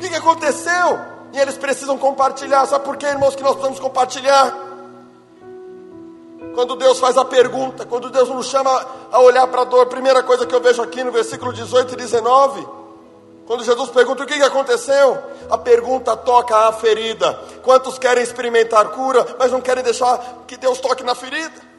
O 0.06 0.10
que, 0.10 0.16
aconteceu? 0.16 0.98
E 1.32 1.38
eles 1.38 1.56
precisam 1.56 1.96
compartilhar. 1.96 2.66
Sabe 2.66 2.84
por 2.84 2.96
quê, 2.96 3.06
irmãos, 3.06 3.36
que 3.36 3.42
nós 3.42 3.52
precisamos 3.52 3.78
compartilhar? 3.78 4.52
Quando 6.54 6.74
Deus 6.74 6.98
faz 6.98 7.16
a 7.16 7.24
pergunta, 7.24 7.86
quando 7.86 8.10
Deus 8.10 8.28
nos 8.28 8.46
chama 8.46 8.86
a 9.12 9.20
olhar 9.20 9.46
para 9.46 9.62
a 9.62 9.64
dor, 9.64 9.86
primeira 9.86 10.22
coisa 10.22 10.44
que 10.44 10.54
eu 10.54 10.60
vejo 10.60 10.82
aqui 10.82 11.04
no 11.04 11.12
versículo 11.12 11.52
18 11.52 11.94
e 11.94 11.96
19, 11.96 12.66
quando 13.46 13.64
Jesus 13.64 13.90
pergunta 13.90 14.24
o 14.24 14.26
que 14.26 14.34
aconteceu, 14.42 15.18
a 15.48 15.56
pergunta 15.56 16.16
toca 16.16 16.68
a 16.68 16.72
ferida. 16.72 17.32
Quantos 17.62 17.98
querem 17.98 18.22
experimentar 18.22 18.88
cura, 18.88 19.36
mas 19.38 19.52
não 19.52 19.60
querem 19.60 19.84
deixar 19.84 20.18
que 20.46 20.56
Deus 20.56 20.80
toque 20.80 21.04
na 21.04 21.14
ferida? 21.14 21.71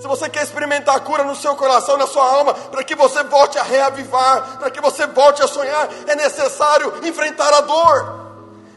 Se 0.00 0.06
você 0.06 0.28
quer 0.28 0.44
experimentar 0.44 0.94
a 0.94 1.00
cura 1.00 1.24
no 1.24 1.34
seu 1.34 1.56
coração, 1.56 1.96
na 1.96 2.06
sua 2.06 2.24
alma, 2.24 2.54
para 2.54 2.84
que 2.84 2.94
você 2.94 3.22
volte 3.24 3.58
a 3.58 3.62
reavivar, 3.62 4.58
para 4.58 4.70
que 4.70 4.80
você 4.80 5.06
volte 5.06 5.42
a 5.42 5.48
sonhar, 5.48 5.88
é 6.06 6.14
necessário 6.14 6.94
enfrentar 7.04 7.52
a 7.52 7.60
dor, 7.62 8.18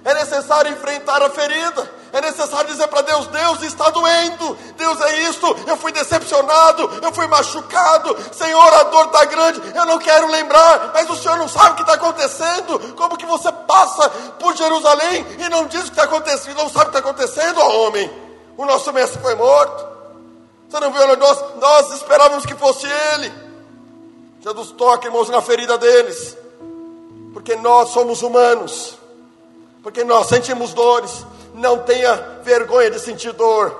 é 0.04 0.15
necessário 0.15 0.71
enfrentar 0.71 1.21
a 1.21 1.30
ferida, 1.30 1.91
é 2.12 2.21
necessário 2.21 2.71
dizer 2.71 2.88
para 2.88 3.02
Deus: 3.02 3.28
Deus 3.28 3.62
está 3.62 3.91
doendo, 3.91 4.58
Deus 4.76 5.00
é 5.00 5.21
isto, 5.30 5.45
eu 5.67 5.78
fui 5.78 5.91
decepcionado, 5.91 6.89
eu 7.04 7.13
fui 7.13 7.28
machucado, 7.28 8.17
Senhor, 8.34 8.74
a 8.74 8.84
dor 8.84 9.06
está 9.06 9.26
grande, 9.26 9.62
eu 9.76 9.86
não 9.86 10.00
quero 10.00 10.28
lembrar, 10.28 10.91
mas 10.91 11.08
o 11.08 11.15
Senhor 11.15 11.38
não 11.38 11.47
sabe 11.47 11.71
o 11.71 11.76
que 11.76 11.82
está 11.82 11.93
acontecendo. 11.93 12.95
Como 12.95 13.15
que 13.15 13.28
você 13.28 13.52
passa 13.52 14.10
por 14.39 14.56
Jerusalém 14.56 15.26
e 15.38 15.50
não 15.50 15.67
diz 15.67 15.82
o 15.82 15.84
que 15.84 15.89
está 15.91 16.04
acontecendo, 16.04 16.58
não 16.58 16.69
sabe 16.69 16.88
o 16.88 16.91
que 16.91 16.97
está 16.97 17.10
acontecendo, 17.10 17.62
homem? 17.62 18.12
O 18.58 18.65
nosso 18.65 18.91
mestre 18.91 19.21
foi 19.21 19.36
morto. 19.36 19.90
Você 20.72 20.80
não 20.80 20.94
viu? 20.94 21.18
Nós, 21.18 21.44
nós 21.60 21.94
esperávamos 21.96 22.46
que 22.46 22.56
fosse 22.56 22.88
Ele. 22.88 23.30
Jesus 24.40 24.72
toca, 24.72 25.06
irmãos, 25.06 25.28
na 25.28 25.42
ferida 25.42 25.78
deles. 25.78 26.38
Porque 27.34 27.58
nós 27.58 27.90
somos 27.90 28.22
humanos. 28.22 28.98
Porque 29.84 30.06
nós 30.06 30.28
sentimos 30.28 30.74
dores. 30.74 31.26
Não 31.54 31.80
tenha 31.80 32.16
vergonha 32.42 32.90
de 32.90 33.00
sentir 33.00 33.34
dor. 33.34 33.76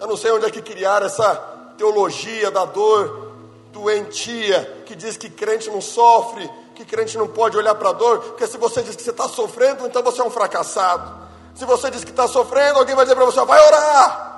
Eu 0.00 0.06
não 0.06 0.16
sei 0.16 0.30
onde 0.32 0.46
é 0.46 0.50
que 0.50 0.62
criaram 0.62 1.04
essa 1.04 1.34
teologia 1.76 2.50
da 2.50 2.64
dor 2.64 3.26
doentia, 3.72 4.82
que 4.86 4.94
diz 4.94 5.18
que 5.18 5.28
crente 5.28 5.68
não 5.68 5.82
sofre, 5.82 6.50
que 6.74 6.82
crente 6.82 7.18
não 7.18 7.28
pode 7.28 7.58
olhar 7.58 7.74
para 7.74 7.90
a 7.90 7.92
dor, 7.92 8.20
porque 8.20 8.46
se 8.46 8.56
você 8.56 8.82
diz 8.82 8.96
que 8.96 9.02
você 9.02 9.10
está 9.10 9.28
sofrendo, 9.28 9.86
então 9.86 10.02
você 10.02 10.22
é 10.22 10.24
um 10.24 10.30
fracassado. 10.30 11.14
Se 11.54 11.66
você 11.66 11.90
diz 11.90 12.02
que 12.02 12.10
está 12.10 12.26
sofrendo, 12.26 12.78
alguém 12.78 12.94
vai 12.94 13.04
dizer 13.04 13.14
para 13.14 13.26
você: 13.26 13.44
vai 13.44 13.60
orar. 13.66 14.35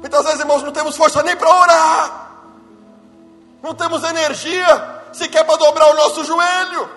Muitas 0.00 0.24
vezes, 0.24 0.40
irmãos, 0.40 0.62
não 0.62 0.72
temos 0.72 0.96
força 0.96 1.22
nem 1.22 1.36
para 1.36 1.48
orar, 1.48 2.30
não 3.62 3.74
temos 3.74 4.02
energia 4.02 5.00
sequer 5.12 5.44
para 5.44 5.56
dobrar 5.56 5.90
o 5.90 5.94
nosso 5.94 6.24
joelho. 6.24 6.88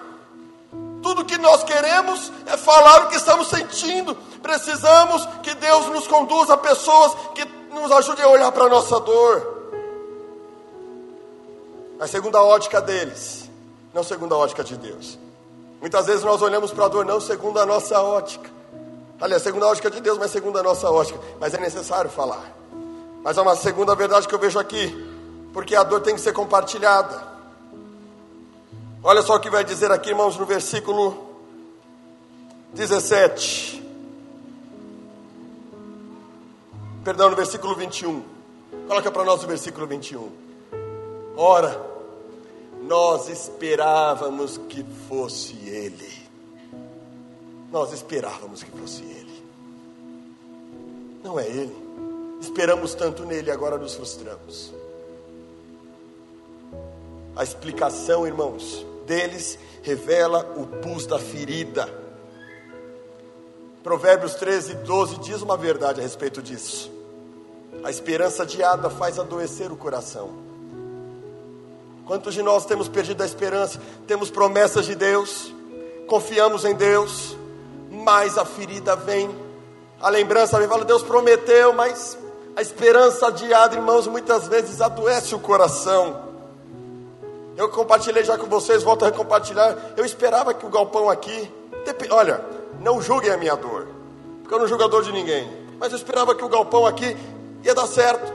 Tudo 1.02 1.26
que 1.26 1.38
nós 1.38 1.64
queremos 1.64 2.32
é 2.46 2.56
falar 2.56 3.04
o 3.04 3.08
que 3.10 3.18
estamos 3.18 3.50
sentindo. 3.50 4.16
Precisamos 4.42 5.28
que 5.42 5.54
Deus 5.56 5.88
nos 5.88 6.08
conduza 6.08 6.54
a 6.54 6.58
pessoas 6.58 7.14
que 7.36 7.44
nos 7.74 7.92
ajudem 7.92 8.24
a 8.24 8.30
olhar 8.30 8.52
para 8.54 8.66
a 8.66 8.70
nossa 8.70 9.00
dor. 9.02 9.54
Mas 12.00 12.10
segundo 12.10 12.38
a 12.38 12.44
ótica 12.44 12.82
deles, 12.82 13.50
não 13.94 14.04
segundo 14.04 14.34
a 14.34 14.38
ótica 14.38 14.64
de 14.64 14.78
Deus. 14.78 15.20
Muitas 15.82 16.06
vezes 16.06 16.24
nós 16.24 16.42
olhamos 16.42 16.72
para 16.72 16.86
a 16.86 16.88
dor 16.88 17.06
não 17.06 17.20
segundo 17.20 17.60
a 17.60 17.66
nossa 17.66 18.02
ótica. 18.02 18.50
Aliás, 19.20 19.42
segundo 19.42 19.66
a 19.66 19.70
ótica 19.70 19.92
de 19.92 20.00
Deus, 20.00 20.18
mas 20.18 20.32
segundo 20.32 20.58
a 20.58 20.64
nossa 20.64 20.90
ótica. 20.90 21.20
Mas 21.40 21.54
é 21.54 21.58
necessário 21.58 22.10
falar. 22.10 22.63
Mas 23.24 23.38
há 23.38 23.42
uma 23.42 23.56
segunda 23.56 23.96
verdade 23.96 24.28
que 24.28 24.36
eu 24.36 24.40
vejo 24.40 24.60
aqui, 24.60 24.94
porque 25.54 25.76
a 25.76 25.84
dor 25.84 26.02
tem 26.02 26.14
que 26.14 26.22
ser 26.22 26.34
compartilhada. 26.34 27.26
Olha 29.02 29.22
só 29.22 29.36
o 29.36 29.40
que 29.40 29.50
vai 29.50 29.64
dizer 29.64 29.92
aqui, 29.92 30.10
irmãos, 30.10 30.38
no 30.38 30.46
versículo 30.46 31.30
17. 32.74 33.82
Perdão, 37.04 37.30
no 37.30 37.36
versículo 37.36 37.76
21. 37.76 38.24
Coloca 38.88 39.12
para 39.12 39.24
nós 39.24 39.44
o 39.44 39.48
versículo 39.48 39.88
21. 39.88 40.30
Ora, 41.38 41.82
nós 42.82 43.30
esperávamos 43.30 44.58
que 44.58 44.86
fosse 45.08 45.54
Ele. 45.66 46.12
Nós 47.72 47.94
esperávamos 47.94 48.64
que 48.64 48.72
fosse 48.72 49.02
Ele. 49.04 49.44
Não 51.24 51.40
é 51.40 51.48
Ele. 51.48 51.83
Esperamos 52.44 52.94
tanto 52.94 53.24
nele, 53.24 53.50
agora 53.50 53.78
nos 53.78 53.96
frustramos. 53.96 54.74
A 57.38 57.42
explicação, 57.42 58.28
irmãos, 58.28 58.86
deles 59.06 59.58
revela 59.82 60.54
o 60.58 60.68
pus 60.68 61.08
da 61.08 61.18
ferida. 61.18 61.88
Provérbios 63.82 64.34
13, 64.36 64.76
12 64.76 65.20
diz 65.20 65.42
uma 65.42 65.56
verdade 65.56 66.02
a 66.02 66.04
respeito 66.04 66.42
disso. 66.42 66.92
A 67.82 67.90
esperança 67.90 68.44
adiada 68.44 68.90
faz 68.90 69.18
adoecer 69.18 69.72
o 69.72 69.78
coração. 69.78 70.32
Quantos 72.06 72.34
de 72.34 72.44
nós 72.44 72.66
temos 72.66 72.90
perdido 72.90 73.24
a 73.24 73.26
esperança? 73.26 73.80
Temos 74.06 74.30
promessas 74.30 74.86
de 74.86 74.96
Deus, 74.96 75.54
confiamos 76.08 76.66
em 76.66 76.76
Deus, 76.76 77.38
mas 77.90 78.38
a 78.38 78.44
ferida 78.44 78.98
vem, 78.98 79.34
a 80.02 80.10
lembrança 80.10 80.60
vem, 80.60 80.68
fala, 80.68 80.84
Deus 80.84 81.04
prometeu, 81.04 81.72
mas 81.72 82.22
a 82.56 82.62
esperança 82.62 83.28
adiada, 83.28 83.76
irmãos, 83.76 84.08
muitas 84.08 84.48
vezes 84.48 84.80
adoece 84.80 85.34
o 85.34 85.40
coração. 85.40 86.22
Eu 87.58 87.70
compartilhei 87.70 88.24
já 88.24 88.38
com 88.38 88.48
vocês, 88.48 88.84
volto 88.84 89.06
a 89.06 89.12
compartilhar. 89.12 89.76
Eu 89.98 90.06
esperava 90.06 90.54
que 90.54 90.66
o 90.66 90.70
galpão 90.70 91.10
aqui, 91.10 91.52
olha, 92.12 92.44
não 92.80 93.02
julguem 93.02 93.32
a 93.32 93.38
minha 93.38 93.56
dor, 93.56 93.88
porque 94.42 94.54
eu 94.54 94.60
não 94.60 94.68
julgo 94.68 94.84
a 94.84 94.88
dor 94.88 95.04
de 95.04 95.12
ninguém, 95.12 95.52
mas 95.80 95.92
eu 95.92 95.98
esperava 95.98 96.36
que 96.36 96.44
o 96.44 96.50
galpão 96.50 96.86
aqui 96.86 97.18
ia 97.64 97.74
dar 97.74 97.88
certo. 97.88 98.32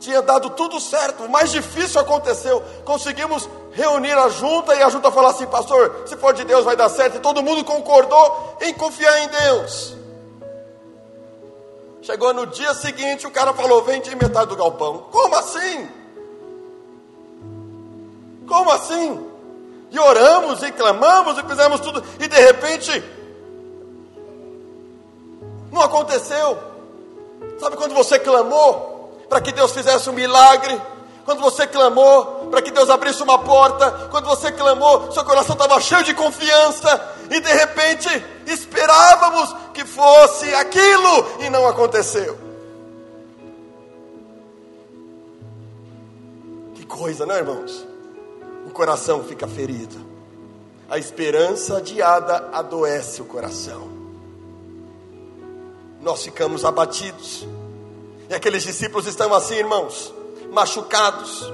tinha 0.00 0.20
dado 0.20 0.50
tudo 0.50 0.80
certo, 0.80 1.24
o 1.24 1.30
mais 1.30 1.52
difícil 1.52 2.00
aconteceu. 2.00 2.60
Conseguimos 2.84 3.48
reunir 3.72 4.18
a 4.18 4.28
junta 4.28 4.74
e 4.74 4.82
a 4.82 4.88
junta 4.88 5.12
falou 5.12 5.30
assim: 5.30 5.46
Pastor, 5.46 6.02
se 6.06 6.16
for 6.16 6.34
de 6.34 6.44
Deus 6.44 6.64
vai 6.64 6.74
dar 6.74 6.88
certo. 6.88 7.18
E 7.18 7.20
todo 7.20 7.42
mundo 7.42 7.64
concordou 7.64 8.56
em 8.60 8.74
confiar 8.74 9.16
em 9.20 9.28
Deus. 9.28 10.01
Chegou 12.02 12.34
no 12.34 12.46
dia 12.46 12.74
seguinte, 12.74 13.26
o 13.26 13.30
cara 13.30 13.52
falou: 13.54 13.82
Vende 13.82 14.14
metade 14.14 14.48
do 14.48 14.56
galpão. 14.56 15.06
Como 15.10 15.34
assim? 15.36 15.88
Como 18.46 18.70
assim? 18.70 19.26
E 19.90 19.98
oramos 19.98 20.62
e 20.62 20.72
clamamos 20.72 21.38
e 21.38 21.42
fizemos 21.42 21.80
tudo, 21.80 22.02
e 22.18 22.26
de 22.26 22.36
repente, 22.36 23.02
não 25.70 25.82
aconteceu. 25.82 26.58
Sabe 27.58 27.76
quando 27.76 27.94
você 27.94 28.18
clamou? 28.18 28.92
para 29.32 29.40
que 29.40 29.50
Deus 29.50 29.72
fizesse 29.72 30.10
um 30.10 30.12
milagre, 30.12 30.78
quando 31.24 31.40
você 31.40 31.66
clamou 31.66 32.48
para 32.50 32.60
que 32.62 32.70
Deus 32.70 32.90
abrisse 32.90 33.22
uma 33.22 33.38
porta, 33.38 34.08
quando 34.10 34.26
você 34.26 34.52
clamou, 34.52 35.10
seu 35.12 35.24
coração 35.24 35.54
estava 35.54 35.80
cheio 35.80 36.02
de 36.04 36.14
confiança, 36.14 37.14
e 37.30 37.40
de 37.40 37.52
repente 37.52 38.08
esperávamos 38.46 39.54
que 39.72 39.84
fosse 39.84 40.52
aquilo 40.54 41.26
e 41.40 41.50
não 41.50 41.66
aconteceu. 41.66 42.38
Que 46.74 46.84
coisa, 46.84 47.24
não, 47.24 47.36
irmãos? 47.36 47.86
O 48.66 48.70
coração 48.70 49.24
fica 49.24 49.46
ferido, 49.46 50.04
a 50.88 50.98
esperança 50.98 51.78
adiada 51.78 52.48
adoece 52.52 53.22
o 53.22 53.24
coração, 53.24 53.90
nós 56.00 56.22
ficamos 56.22 56.64
abatidos 56.64 57.46
e 58.32 58.34
aqueles 58.34 58.62
discípulos 58.62 59.06
estão 59.06 59.34
assim, 59.34 59.56
irmãos, 59.56 60.10
machucados. 60.52 61.50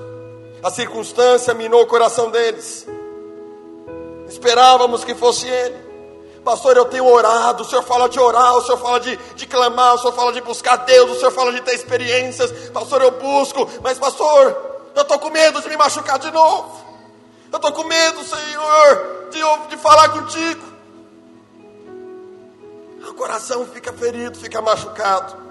A 0.62 0.70
circunstância 0.70 1.54
minou 1.54 1.82
o 1.82 1.86
coração 1.86 2.30
deles. 2.30 2.86
Esperávamos 4.28 5.04
que 5.04 5.14
fosse 5.14 5.46
ele. 5.46 5.88
Pastor, 6.44 6.76
eu 6.76 6.84
tenho 6.84 7.06
orado. 7.06 7.62
O 7.62 7.66
senhor 7.66 7.82
fala 7.82 8.08
de 8.08 8.18
orar, 8.18 8.56
o 8.56 8.62
senhor 8.62 8.78
fala 8.78 9.00
de, 9.00 9.16
de 9.16 9.46
clamar, 9.46 9.94
o 9.94 9.98
senhor 9.98 10.12
fala 10.12 10.32
de 10.32 10.40
buscar 10.40 10.76
Deus, 10.76 11.12
o 11.12 11.14
senhor 11.18 11.30
fala 11.30 11.52
de 11.52 11.60
ter 11.62 11.74
experiências. 11.74 12.50
Pastor, 12.70 13.02
eu 13.02 13.12
busco, 13.12 13.68
mas 13.82 13.98
pastor, 13.98 14.56
eu 14.94 15.02
estou 15.02 15.18
com 15.18 15.30
medo 15.30 15.60
de 15.60 15.68
me 15.68 15.76
machucar 15.76 16.18
de 16.18 16.30
novo. 16.30 16.88
Eu 17.50 17.56
estou 17.56 17.72
com 17.72 17.84
medo, 17.84 18.22
Senhor, 18.24 19.28
de, 19.30 19.68
de 19.70 19.76
falar 19.78 20.10
contigo. 20.10 20.62
O 23.08 23.14
coração 23.14 23.66
fica 23.66 23.92
ferido, 23.92 24.38
fica 24.38 24.60
machucado. 24.60 25.47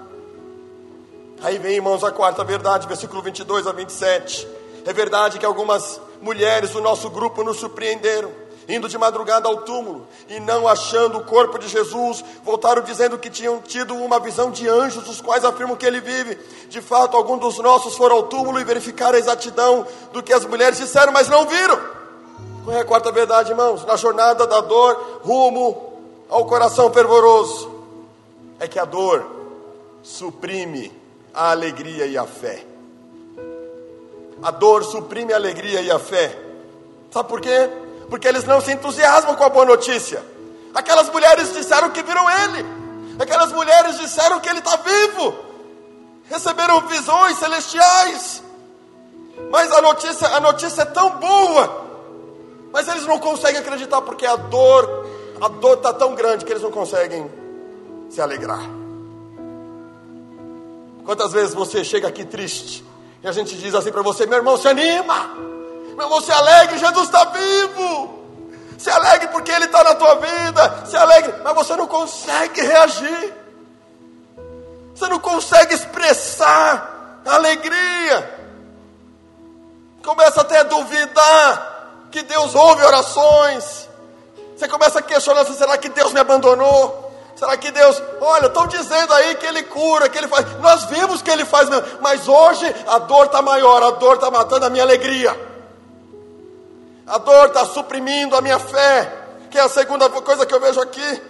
Aí 1.40 1.56
vem, 1.56 1.76
irmãos, 1.76 2.02
a 2.02 2.10
quarta 2.10 2.42
verdade, 2.42 2.88
versículo 2.88 3.22
22 3.22 3.66
a 3.68 3.72
27. 3.72 4.48
É 4.84 4.92
verdade 4.92 5.38
que 5.38 5.46
algumas 5.46 6.00
mulheres 6.20 6.70
do 6.70 6.80
nosso 6.80 7.08
grupo 7.08 7.44
nos 7.44 7.58
surpreenderam, 7.58 8.32
indo 8.68 8.88
de 8.88 8.98
madrugada 8.98 9.48
ao 9.48 9.58
túmulo 9.58 10.08
e 10.28 10.40
não 10.40 10.66
achando 10.66 11.18
o 11.18 11.24
corpo 11.24 11.56
de 11.56 11.68
Jesus, 11.68 12.24
voltaram 12.42 12.82
dizendo 12.82 13.16
que 13.16 13.30
tinham 13.30 13.60
tido 13.60 13.94
uma 13.94 14.18
visão 14.18 14.50
de 14.50 14.68
anjos, 14.68 15.08
os 15.08 15.20
quais 15.20 15.44
afirmam 15.44 15.76
que 15.76 15.86
ele 15.86 16.00
vive. 16.00 16.36
De 16.68 16.80
fato, 16.80 17.16
alguns 17.16 17.38
dos 17.38 17.58
nossos 17.58 17.96
foram 17.96 18.16
ao 18.16 18.22
túmulo 18.24 18.58
e 18.58 18.64
verificaram 18.64 19.14
a 19.14 19.20
exatidão 19.20 19.86
do 20.12 20.22
que 20.24 20.32
as 20.32 20.44
mulheres 20.44 20.78
disseram, 20.78 21.12
mas 21.12 21.28
não 21.28 21.46
viram. 21.46 21.80
Qual 22.64 22.76
é 22.76 22.80
a 22.80 22.84
quarta 22.84 23.12
verdade, 23.12 23.52
irmãos? 23.52 23.84
Na 23.86 23.94
jornada 23.94 24.44
da 24.44 24.60
dor, 24.60 25.20
rumo 25.22 25.92
ao 26.28 26.44
coração 26.46 26.92
fervoroso, 26.92 27.70
é 28.58 28.66
que 28.66 28.78
a 28.78 28.84
dor 28.84 29.24
suprime 30.02 30.97
a 31.38 31.52
alegria 31.52 32.04
e 32.04 32.18
a 32.18 32.26
fé. 32.26 32.66
A 34.42 34.50
dor 34.50 34.82
suprime 34.82 35.32
a 35.32 35.36
alegria 35.36 35.80
e 35.80 35.88
a 35.88 35.96
fé. 35.96 36.36
Sabe 37.12 37.28
por 37.28 37.40
quê? 37.40 37.70
Porque 38.10 38.26
eles 38.26 38.42
não 38.42 38.60
se 38.60 38.72
entusiasmam 38.72 39.36
com 39.36 39.44
a 39.44 39.48
boa 39.48 39.64
notícia. 39.64 40.20
Aquelas 40.74 41.08
mulheres 41.10 41.52
disseram 41.52 41.90
que 41.90 42.02
viram 42.02 42.28
ele. 42.28 42.66
Aquelas 43.20 43.52
mulheres 43.52 44.00
disseram 44.00 44.40
que 44.40 44.48
ele 44.48 44.58
está 44.58 44.76
vivo. 44.78 45.32
Receberam 46.24 46.80
visões 46.88 47.38
celestiais. 47.38 48.42
Mas 49.48 49.70
a 49.70 49.80
notícia, 49.80 50.26
a 50.28 50.40
notícia 50.40 50.82
é 50.82 50.86
tão 50.86 51.18
boa. 51.18 51.86
Mas 52.72 52.88
eles 52.88 53.06
não 53.06 53.20
conseguem 53.20 53.60
acreditar 53.60 54.02
porque 54.02 54.26
a 54.26 54.34
dor, 54.34 55.06
a 55.40 55.46
dor 55.46 55.76
está 55.76 55.92
tão 55.92 56.16
grande 56.16 56.44
que 56.44 56.52
eles 56.52 56.64
não 56.64 56.72
conseguem 56.72 57.30
se 58.10 58.20
alegrar. 58.20 58.77
Quantas 61.08 61.32
vezes 61.32 61.54
você 61.54 61.82
chega 61.82 62.06
aqui 62.06 62.22
triste 62.22 62.84
e 63.22 63.26
a 63.26 63.32
gente 63.32 63.56
diz 63.56 63.74
assim 63.74 63.90
para 63.90 64.02
você: 64.02 64.26
meu 64.26 64.36
irmão, 64.36 64.58
se 64.58 64.68
anima, 64.68 65.24
meu 65.96 66.02
irmão, 66.02 66.20
se 66.20 66.30
alegre, 66.30 66.76
Jesus 66.76 67.04
está 67.06 67.24
vivo. 67.24 68.26
Se 68.76 68.90
alegre 68.90 69.28
porque 69.28 69.50
Ele 69.50 69.64
está 69.64 69.82
na 69.82 69.94
tua 69.94 70.16
vida, 70.16 70.84
se 70.84 70.98
alegre, 70.98 71.32
mas 71.42 71.54
você 71.54 71.74
não 71.76 71.86
consegue 71.86 72.60
reagir, 72.60 73.34
você 74.94 75.08
não 75.08 75.18
consegue 75.18 75.72
expressar 75.72 77.22
alegria, 77.24 78.50
começa 80.04 80.42
até 80.42 80.58
a 80.58 80.64
duvidar 80.64 82.08
que 82.12 82.20
Deus 82.22 82.54
ouve 82.54 82.84
orações, 82.84 83.88
você 84.54 84.68
começa 84.68 84.98
a 84.98 85.02
questionar: 85.02 85.46
será 85.46 85.78
que 85.78 85.88
Deus 85.88 86.12
me 86.12 86.20
abandonou? 86.20 87.07
Será 87.38 87.56
que 87.56 87.70
Deus, 87.70 88.02
olha, 88.20 88.46
estão 88.46 88.66
dizendo 88.66 89.14
aí 89.14 89.36
que 89.36 89.46
Ele 89.46 89.62
cura, 89.62 90.08
que 90.08 90.18
Ele 90.18 90.26
faz. 90.26 90.58
Nós 90.58 90.86
vimos 90.86 91.22
que 91.22 91.30
Ele 91.30 91.44
faz 91.44 91.68
mesmo, 91.68 91.86
mas 92.00 92.26
hoje 92.26 92.66
a 92.88 92.98
dor 92.98 93.26
está 93.26 93.40
maior, 93.40 93.80
a 93.80 93.92
dor 93.92 94.16
está 94.16 94.28
matando 94.28 94.66
a 94.66 94.70
minha 94.70 94.82
alegria. 94.82 95.30
A 97.06 97.16
dor 97.18 97.46
está 97.46 97.64
suprimindo 97.64 98.34
a 98.34 98.40
minha 98.40 98.58
fé, 98.58 99.28
que 99.52 99.56
é 99.56 99.60
a 99.60 99.68
segunda 99.68 100.10
coisa 100.10 100.44
que 100.44 100.52
eu 100.52 100.58
vejo 100.58 100.80
aqui. 100.80 101.22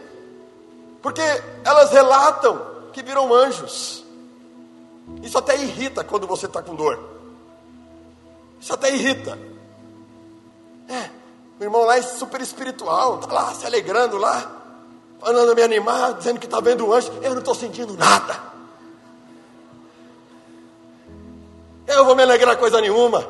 Porque 1.03 1.21
elas 1.63 1.91
relatam 1.91 2.59
que 2.91 3.03
viram 3.03 3.33
anjos. 3.35 4.03
Isso 5.23 5.37
até 5.37 5.57
irrita 5.57 6.03
quando 6.03 6.27
você 6.27 6.47
está 6.47 6.63
com 6.63 6.75
dor. 6.75 6.99
Isso 8.59 8.73
até 8.73 8.91
irrita. 8.95 9.39
É, 10.89 11.11
o 11.61 11.65
irmão 11.65 11.83
lá 11.83 11.99
é 11.99 12.03
super 12.03 12.41
espiritual, 12.41 13.21
está 13.21 13.31
lá 13.31 13.53
se 13.53 13.67
alegrando 13.67 14.17
lá 14.17 14.58
falando 15.21 15.55
me 15.55 15.63
animar, 15.63 16.15
dizendo 16.15 16.39
que 16.39 16.47
está 16.47 16.61
vendo 16.61 16.87
um 16.87 16.93
anjo. 16.93 17.13
Eu 17.23 17.33
não 17.33 17.39
estou 17.39 17.55
sentindo 17.55 17.95
nada. 17.95 18.49
Eu 21.87 22.05
vou 22.05 22.15
me 22.15 22.23
alegrar 22.23 22.57
coisa 22.57 22.81
nenhuma. 22.81 23.27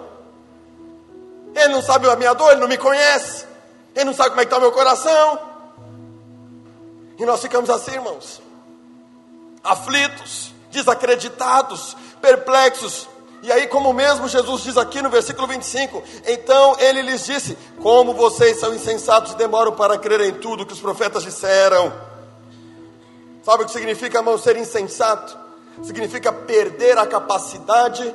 Ele 1.55 1.68
não 1.68 1.83
sabe 1.83 2.09
a 2.09 2.16
minha 2.16 2.35
dor, 2.35 2.53
ele 2.53 2.61
não 2.61 2.68
me 2.68 2.77
conhece. 2.77 3.46
Ele 3.94 4.05
não 4.05 4.14
sabe 4.14 4.31
como 4.31 4.40
é 4.40 4.44
que 4.44 4.53
está 4.53 4.59
o 4.59 4.61
meu 4.61 4.72
coração. 4.72 5.38
E 7.18 7.24
nós 7.24 7.40
ficamos 7.40 7.70
assim, 7.70 7.92
irmãos. 7.92 8.40
Aflitos, 9.62 10.53
desacreditados, 10.70 11.96
perplexos, 12.20 13.09
e 13.42 13.53
aí, 13.53 13.68
como 13.68 13.92
mesmo 13.92 14.27
Jesus 14.27 14.62
diz 14.62 14.77
aqui 14.77 15.01
no 15.01 15.11
versículo 15.11 15.46
25: 15.46 16.03
Então 16.27 16.77
ele 16.81 17.03
lhes 17.03 17.24
disse: 17.24 17.57
Como 17.81 18.12
vocês 18.12 18.59
são 18.59 18.74
insensatos 18.74 19.33
e 19.33 19.37
demoram 19.37 19.72
para 19.72 19.96
crer 19.96 20.20
em 20.22 20.35
tudo 20.35 20.66
que 20.66 20.72
os 20.72 20.81
profetas 20.81 21.22
disseram. 21.22 21.92
Sabe 23.44 23.62
o 23.62 23.66
que 23.66 23.72
significa, 23.72 24.18
irmão, 24.18 24.37
ser 24.37 24.57
insensato? 24.57 25.38
Significa 25.83 26.33
perder 26.33 26.98
a 26.98 27.07
capacidade 27.07 28.14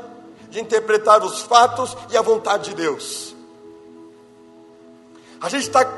de 0.50 0.60
interpretar 0.60 1.24
os 1.24 1.42
fatos 1.42 1.96
e 2.12 2.18
a 2.18 2.22
vontade 2.22 2.70
de 2.70 2.76
Deus. 2.76 3.34
A 5.40 5.48
gente 5.48 5.64
está. 5.64 5.90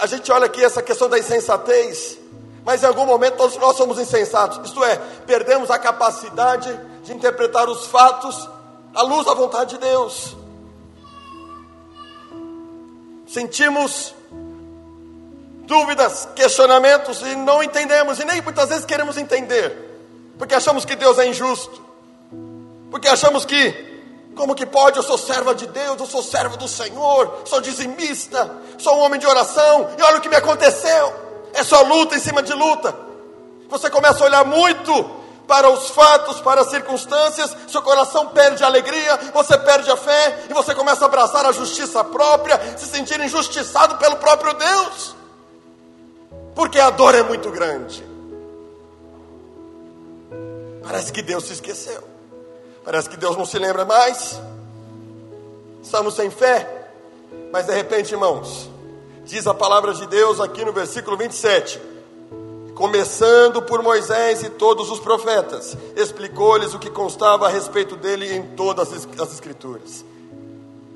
A 0.00 0.06
gente 0.06 0.32
olha 0.32 0.46
aqui 0.46 0.64
essa 0.64 0.82
questão 0.82 1.08
da 1.08 1.18
insensatez, 1.18 2.18
mas 2.64 2.82
em 2.82 2.86
algum 2.86 3.04
momento 3.04 3.36
todos 3.36 3.56
nós 3.56 3.76
somos 3.76 3.98
insensatos, 3.98 4.60
isto 4.64 4.82
é, 4.84 4.96
perdemos 5.26 5.70
a 5.70 5.78
capacidade 5.78 6.78
de 7.02 7.12
interpretar 7.12 7.68
os 7.68 7.86
fatos 7.86 8.48
à 8.94 9.02
luz 9.02 9.26
da 9.26 9.34
vontade 9.34 9.70
de 9.70 9.78
Deus. 9.78 10.36
Sentimos 13.26 14.14
dúvidas, 15.66 16.28
questionamentos 16.36 17.22
e 17.22 17.34
não 17.34 17.62
entendemos, 17.62 18.20
e 18.20 18.24
nem 18.24 18.40
muitas 18.42 18.68
vezes 18.68 18.84
queremos 18.84 19.16
entender, 19.16 19.74
porque 20.38 20.54
achamos 20.54 20.84
que 20.84 20.94
Deus 20.94 21.18
é 21.18 21.26
injusto, 21.26 21.82
porque 22.90 23.08
achamos 23.08 23.44
que, 23.44 23.72
como 24.36 24.54
que 24.54 24.66
pode, 24.66 24.98
eu 24.98 25.02
sou 25.02 25.16
serva 25.16 25.54
de 25.54 25.66
Deus, 25.66 25.98
eu 25.98 26.06
sou 26.06 26.22
servo 26.22 26.56
do 26.56 26.68
Senhor, 26.68 27.42
sou 27.46 27.60
dizimista, 27.60 28.54
sou 28.78 28.98
um 28.98 29.00
homem 29.00 29.18
de 29.18 29.26
oração, 29.26 29.88
e 29.98 30.02
olha 30.02 30.18
o 30.18 30.20
que 30.20 30.28
me 30.28 30.36
aconteceu, 30.36 31.31
é 31.54 31.62
só 31.62 31.82
luta 31.82 32.16
em 32.16 32.20
cima 32.20 32.42
de 32.42 32.52
luta. 32.52 32.94
Você 33.68 33.88
começa 33.90 34.22
a 34.22 34.26
olhar 34.26 34.44
muito 34.44 35.22
para 35.46 35.68
os 35.70 35.90
fatos, 35.90 36.40
para 36.40 36.62
as 36.62 36.70
circunstâncias, 36.70 37.56
seu 37.68 37.82
coração 37.82 38.28
perde 38.28 38.62
a 38.62 38.66
alegria, 38.66 39.18
você 39.34 39.58
perde 39.58 39.90
a 39.90 39.96
fé 39.96 40.46
e 40.48 40.54
você 40.54 40.74
começa 40.74 41.04
a 41.04 41.08
abraçar 41.08 41.44
a 41.44 41.52
justiça 41.52 42.02
própria, 42.04 42.78
se 42.78 42.86
sentir 42.86 43.20
injustiçado 43.20 43.96
pelo 43.96 44.16
próprio 44.16 44.54
Deus, 44.54 45.14
porque 46.54 46.78
a 46.78 46.90
dor 46.90 47.14
é 47.14 47.22
muito 47.22 47.50
grande. 47.50 48.02
Parece 50.82 51.12
que 51.12 51.22
Deus 51.22 51.44
se 51.44 51.54
esqueceu. 51.54 52.02
Parece 52.84 53.08
que 53.08 53.16
Deus 53.16 53.36
não 53.36 53.46
se 53.46 53.58
lembra 53.58 53.84
mais. 53.84 54.40
Estamos 55.82 56.14
sem 56.14 56.30
fé. 56.30 56.88
Mas 57.52 57.66
de 57.66 57.74
repente, 57.74 58.12
irmãos, 58.12 58.68
diz 59.24 59.46
a 59.46 59.54
palavra 59.54 59.94
de 59.94 60.06
Deus 60.06 60.40
aqui 60.40 60.64
no 60.64 60.72
versículo 60.72 61.16
27. 61.16 61.80
Começando 62.74 63.62
por 63.62 63.82
Moisés 63.82 64.42
e 64.42 64.50
todos 64.50 64.90
os 64.90 64.98
profetas, 64.98 65.76
explicou-lhes 65.94 66.74
o 66.74 66.78
que 66.78 66.90
constava 66.90 67.46
a 67.46 67.50
respeito 67.50 67.96
dele 67.96 68.34
em 68.34 68.42
todas 68.56 68.92
as 68.92 69.32
Escrituras. 69.32 70.04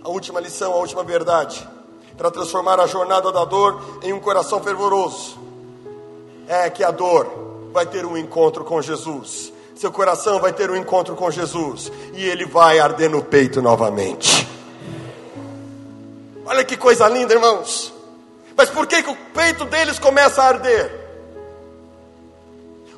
A 0.03 0.09
última 0.09 0.41
lição, 0.41 0.73
a 0.73 0.77
última 0.77 1.05
verdade, 1.05 1.67
para 2.17 2.31
transformar 2.31 2.81
a 2.81 2.87
jornada 2.87 3.31
da 3.31 3.45
dor 3.45 4.01
em 4.03 4.13
um 4.13 4.21
coração 4.21 4.63
fervoroso, 4.63 5.39
é 6.49 6.71
que 6.71 6.83
a 6.83 6.91
dor 6.91 7.29
vai 7.73 7.85
ter 7.85 8.07
um 8.07 8.17
encontro 8.17 8.65
com 8.65 8.81
Jesus. 8.81 9.53
Seu 9.75 9.93
coração 9.93 10.41
vai 10.41 10.53
ter 10.53 10.71
um 10.71 10.77
encontro 10.77 11.15
com 11.15 11.31
Jesus 11.31 11.93
e 12.15 12.25
ele 12.25 12.47
vai 12.47 12.79
arder 12.79 13.11
no 13.11 13.23
peito 13.23 13.61
novamente. 13.61 14.49
Olha 16.47 16.65
que 16.65 16.77
coisa 16.77 17.07
linda, 17.09 17.35
irmãos. 17.35 17.96
Mas 18.57 18.71
por 18.71 18.87
que, 18.87 19.03
que 19.03 19.11
o 19.11 19.17
peito 19.35 19.65
deles 19.67 19.99
começa 19.99 20.43
a 20.43 20.49
arder? 20.49 21.07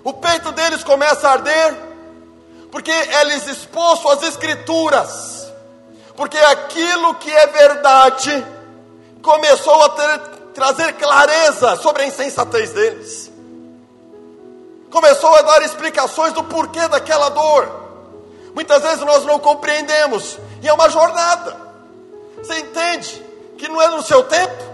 O 0.05 0.13
peito 0.13 0.53
deles 0.53 0.85
começa 0.85 1.29
a 1.29 1.33
arder 1.33 1.89
porque 2.71 2.91
eles 2.91 3.47
exposto 3.47 4.09
às 4.09 4.23
escrituras. 4.23 5.53
Porque 6.17 6.39
aquilo 6.39 7.15
que 7.17 7.31
é 7.31 7.47
verdade 7.47 8.47
começou 9.23 9.83
a 9.83 9.89
ter, 9.91 10.19
trazer 10.55 10.93
clareza 10.95 11.77
sobre 11.77 12.03
a 12.03 12.07
insensatez 12.07 12.71
deles. 12.71 13.31
Começou 14.91 15.35
a 15.37 15.43
dar 15.43 15.63
explicações 15.63 16.33
do 16.33 16.43
porquê 16.45 16.87
daquela 16.89 17.29
dor. 17.29 17.69
Muitas 18.55 18.83
vezes 18.83 19.01
nós 19.01 19.25
não 19.25 19.39
compreendemos, 19.39 20.39
e 20.63 20.69
é 20.69 20.73
uma 20.73 20.89
jornada. 20.89 21.57
Você 22.39 22.59
entende 22.59 23.25
que 23.57 23.69
não 23.69 23.81
é 23.81 23.89
no 23.89 24.03
seu 24.03 24.25
tempo, 24.25 24.65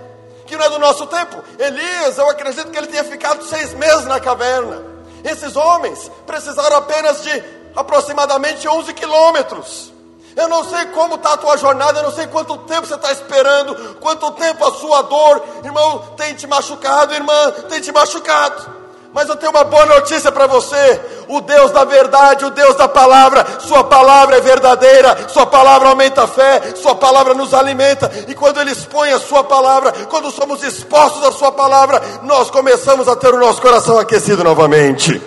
que 0.46 0.56
não 0.56 0.64
é 0.64 0.70
do 0.70 0.78
nosso 0.78 1.06
tempo. 1.06 1.42
Elias, 1.58 2.18
eu 2.18 2.28
acredito 2.28 2.70
que 2.70 2.78
ele 2.78 2.86
tenha 2.86 3.04
ficado 3.04 3.44
seis 3.44 3.74
meses 3.74 4.04
na 4.04 4.20
caverna. 4.20 4.82
Esses 5.24 5.56
homens 5.56 6.10
precisaram 6.26 6.76
apenas 6.76 7.22
de 7.22 7.44
aproximadamente 7.74 8.68
11 8.68 8.92
quilômetros. 8.92 9.92
Eu 10.36 10.48
não 10.48 10.64
sei 10.64 10.86
como 10.86 11.14
está 11.14 11.34
a 11.34 11.36
tua 11.36 11.56
jornada, 11.56 12.00
eu 12.00 12.04
não 12.04 12.12
sei 12.12 12.26
quanto 12.26 12.58
tempo 12.58 12.86
você 12.86 12.94
está 12.94 13.12
esperando, 13.12 13.94
quanto 14.00 14.30
tempo 14.32 14.66
a 14.66 14.72
sua 14.72 15.02
dor, 15.02 15.44
irmão, 15.64 15.98
tem 16.16 16.34
te 16.34 16.46
machucado, 16.46 17.14
irmã, 17.14 17.50
tem 17.68 17.80
te 17.80 17.92
machucado. 17.92 18.83
Mas 19.14 19.28
eu 19.28 19.36
tenho 19.36 19.52
uma 19.52 19.62
boa 19.62 19.86
notícia 19.86 20.32
para 20.32 20.48
você: 20.48 21.00
o 21.28 21.40
Deus 21.40 21.70
da 21.70 21.84
verdade, 21.84 22.44
o 22.44 22.50
Deus 22.50 22.74
da 22.74 22.88
palavra, 22.88 23.60
Sua 23.60 23.84
palavra 23.84 24.38
é 24.38 24.40
verdadeira, 24.40 25.28
Sua 25.28 25.46
palavra 25.46 25.88
aumenta 25.88 26.24
a 26.24 26.26
fé, 26.26 26.74
Sua 26.74 26.96
palavra 26.96 27.32
nos 27.32 27.54
alimenta, 27.54 28.10
e 28.26 28.34
quando 28.34 28.60
Ele 28.60 28.72
expõe 28.72 29.12
a 29.12 29.20
Sua 29.20 29.44
palavra, 29.44 29.92
quando 30.10 30.32
somos 30.32 30.64
expostos 30.64 31.24
à 31.24 31.30
Sua 31.30 31.52
palavra, 31.52 32.02
nós 32.24 32.50
começamos 32.50 33.06
a 33.06 33.14
ter 33.14 33.32
o 33.32 33.38
nosso 33.38 33.62
coração 33.62 34.00
aquecido 34.00 34.42
novamente. 34.42 35.22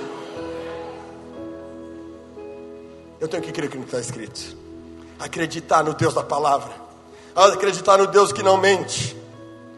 Eu 3.21 3.27
tenho 3.29 3.41
que 3.41 3.53
crer 3.53 3.69
que 3.69 3.77
não 3.77 3.85
está 3.85 3.99
escrito. 3.99 4.57
Acreditar 5.17 5.83
no 5.83 5.93
Deus 5.93 6.13
da 6.13 6.23
palavra, 6.23 6.71
acreditar 7.33 7.97
no 7.97 8.07
Deus 8.07 8.33
que 8.33 8.43
não 8.43 8.57
mente. 8.57 9.15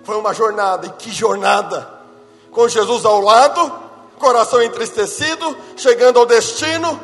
Foi 0.04 0.18
uma 0.18 0.34
jornada, 0.34 0.88
e 0.88 0.90
que 0.90 1.12
jornada! 1.12 1.88
Com 2.52 2.68
Jesus 2.68 3.06
ao 3.06 3.22
lado, 3.22 3.89
coração 4.20 4.62
entristecido, 4.62 5.58
chegando 5.76 6.20
ao 6.20 6.26
destino, 6.26 7.00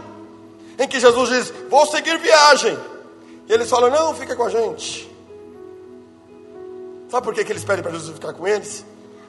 em 0.78 0.88
que 0.88 1.00
Jesus 1.00 1.30
diz: 1.30 1.54
Vou 1.70 1.86
seguir 1.88 2.20
viagem. 2.20 2.78
E 3.48 3.54
eles 3.54 3.70
falam: 3.70 3.90
Não, 3.90 4.14
fica 4.14 4.36
com 4.36 4.44
a 4.44 4.50
gente. 4.50 5.12
Sabe 7.10 7.24
por 7.24 7.34
que, 7.34 7.44
que 7.46 7.52
eles 7.52 7.64
pedem 7.64 7.82
para 7.82 7.92
Jesus 7.92 8.14
ficar 8.14 8.34
com 8.34 8.48
eles? 8.48 8.86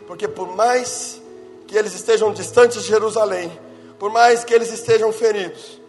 Porque 0.06 0.26
por 0.26 0.54
mais 0.54 1.20
que 1.66 1.76
eles 1.76 1.94
estejam 1.94 2.32
distantes 2.32 2.82
de 2.82 2.88
Jerusalém, 2.88 3.50
por 3.98 4.10
mais 4.10 4.44
que 4.44 4.52
eles 4.52 4.72
estejam 4.72 5.12
feridos, 5.12 5.80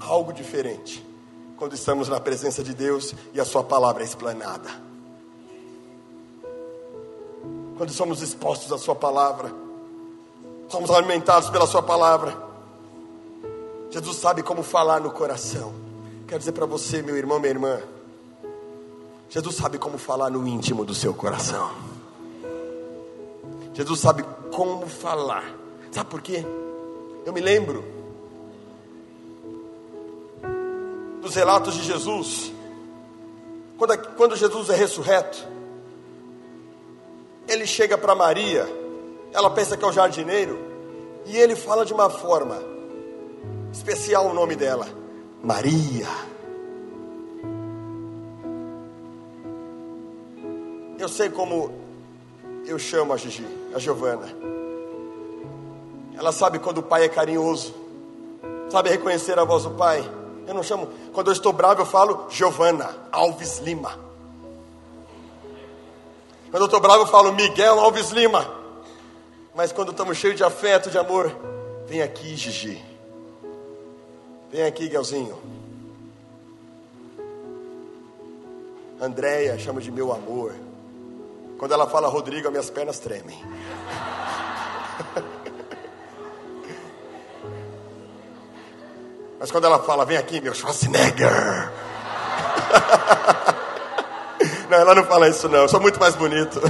algo 0.00 0.32
diferente 0.32 1.04
quando 1.56 1.74
estamos 1.74 2.08
na 2.08 2.20
presença 2.20 2.62
de 2.62 2.74
Deus 2.74 3.14
e 3.32 3.40
a 3.40 3.44
Sua 3.44 3.62
palavra 3.62 4.02
é 4.02 4.06
explanada. 4.06 4.70
Quando 7.76 7.90
somos 7.90 8.22
expostos 8.22 8.72
à 8.72 8.78
Sua 8.78 8.94
palavra, 8.94 9.63
somos 10.74 10.90
alimentados 10.90 11.48
pela 11.50 11.68
Sua 11.68 11.80
palavra. 11.80 12.36
Jesus 13.90 14.16
sabe 14.16 14.42
como 14.42 14.64
falar 14.64 15.00
no 15.00 15.12
coração. 15.12 15.72
Quero 16.26 16.40
dizer 16.40 16.50
para 16.50 16.66
você, 16.66 17.00
meu 17.00 17.16
irmão, 17.16 17.38
minha 17.38 17.52
irmã, 17.52 17.80
Jesus 19.28 19.54
sabe 19.54 19.78
como 19.78 19.98
falar 19.98 20.30
no 20.30 20.44
íntimo 20.48 20.84
do 20.84 20.92
seu 20.92 21.14
coração. 21.14 21.70
Jesus 23.72 24.00
sabe 24.00 24.24
como 24.50 24.88
falar. 24.88 25.44
Sabe 25.92 26.10
por 26.10 26.20
quê? 26.20 26.44
Eu 27.24 27.32
me 27.32 27.40
lembro 27.40 27.84
dos 31.22 31.36
relatos 31.36 31.74
de 31.74 31.84
Jesus, 31.84 32.52
quando, 33.78 33.96
quando 34.16 34.34
Jesus 34.34 34.70
é 34.70 34.74
ressurreto, 34.74 35.46
ele 37.46 37.64
chega 37.64 37.96
para 37.96 38.12
Maria, 38.16 38.66
ela 39.32 39.50
pensa 39.50 39.76
que 39.76 39.84
é 39.84 39.88
o 39.88 39.92
jardineiro, 39.92 40.63
e 41.26 41.36
ele 41.36 41.56
fala 41.56 41.84
de 41.84 41.92
uma 41.92 42.10
forma 42.10 42.60
especial 43.72 44.26
o 44.26 44.34
nome 44.34 44.54
dela, 44.54 44.86
Maria. 45.42 46.06
Eu 50.98 51.08
sei 51.08 51.28
como 51.28 51.72
eu 52.66 52.78
chamo 52.78 53.12
a 53.12 53.16
Gigi, 53.16 53.46
a 53.74 53.78
Giovana. 53.78 54.26
Ela 56.16 56.32
sabe 56.32 56.58
quando 56.58 56.78
o 56.78 56.82
pai 56.82 57.04
é 57.04 57.08
carinhoso, 57.08 57.74
sabe 58.70 58.90
reconhecer 58.90 59.38
a 59.38 59.44
voz 59.44 59.64
do 59.64 59.70
pai. 59.72 60.08
Eu 60.46 60.54
não 60.54 60.62
chamo, 60.62 60.88
quando 61.12 61.28
eu 61.28 61.32
estou 61.32 61.52
bravo, 61.52 61.82
eu 61.82 61.86
falo 61.86 62.26
Giovana 62.30 62.94
Alves 63.10 63.58
Lima. 63.58 63.98
Quando 66.50 66.62
eu 66.62 66.66
estou 66.66 66.80
bravo, 66.80 67.02
eu 67.02 67.06
falo 67.06 67.32
Miguel 67.32 67.80
Alves 67.80 68.10
Lima. 68.10 68.63
Mas 69.54 69.70
quando 69.70 69.92
estamos 69.92 70.18
cheios 70.18 70.36
de 70.36 70.42
afeto, 70.42 70.90
de 70.90 70.98
amor, 70.98 71.34
vem 71.86 72.02
aqui, 72.02 72.34
Gigi. 72.34 72.84
Vem 74.50 74.64
aqui, 74.64 74.88
Guelzinho. 74.88 75.38
Andréia 79.00 79.56
chama 79.58 79.80
de 79.80 79.92
meu 79.92 80.12
amor. 80.12 80.54
Quando 81.56 81.72
ela 81.72 81.86
fala 81.88 82.08
Rodrigo, 82.08 82.48
as 82.48 82.52
minhas 82.52 82.68
pernas 82.68 82.98
tremem. 82.98 83.40
Mas 89.38 89.52
quando 89.52 89.66
ela 89.66 89.78
fala, 89.78 90.04
vem 90.04 90.16
aqui, 90.16 90.40
meu 90.40 90.54
Schwarzenegger. 90.54 91.30
não, 94.68 94.78
ela 94.78 94.94
não 94.94 95.04
fala 95.04 95.28
isso 95.28 95.48
não, 95.48 95.60
eu 95.60 95.68
sou 95.68 95.80
muito 95.80 96.00
mais 96.00 96.16
bonito. 96.16 96.60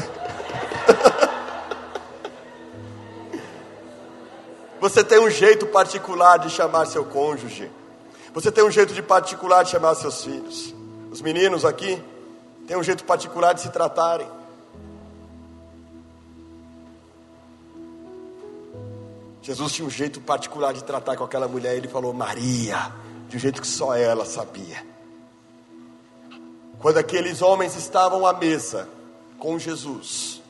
Você 4.85 5.03
tem 5.03 5.19
um 5.19 5.31
jeito 5.31 5.67
particular 5.69 6.39
de 6.39 6.51
chamar 6.51 6.85
seu 6.85 7.07
cônjuge. 7.07 7.71
Você 8.35 8.53
tem 8.53 8.63
um 8.63 8.71
jeito 8.71 8.93
de 8.93 9.01
particular 9.01 9.63
de 9.63 9.71
chamar 9.71 9.95
seus 9.95 10.23
filhos. 10.23 10.75
Os 11.11 11.23
meninos 11.23 11.65
aqui 11.65 11.99
têm 12.67 12.77
um 12.77 12.83
jeito 12.83 13.03
particular 13.03 13.55
de 13.55 13.63
se 13.63 13.71
tratarem. 13.71 14.29
Jesus 19.41 19.73
tinha 19.73 19.89
um 19.89 19.91
jeito 19.91 20.21
particular 20.21 20.75
de 20.75 20.85
tratar 20.85 21.17
com 21.17 21.25
aquela 21.25 21.49
mulher. 21.49 21.77
Ele 21.77 21.89
falou 21.89 22.13
Maria, 22.13 22.93
de 23.31 23.39
um 23.39 23.41
jeito 23.41 23.63
que 23.63 23.67
só 23.67 23.97
ela 23.97 24.27
sabia. 24.27 24.85
Quando 26.79 26.99
aqueles 26.99 27.41
homens 27.41 27.75
estavam 27.75 28.27
à 28.27 28.35
mesa 28.35 28.87
com 29.39 29.59
Jesus, 29.59 30.43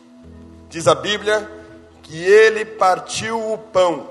diz 0.68 0.88
a 0.88 0.94
Bíblia 0.96 1.63
que 2.04 2.22
ele 2.22 2.64
partiu 2.64 3.52
o 3.52 3.58
pão. 3.58 4.08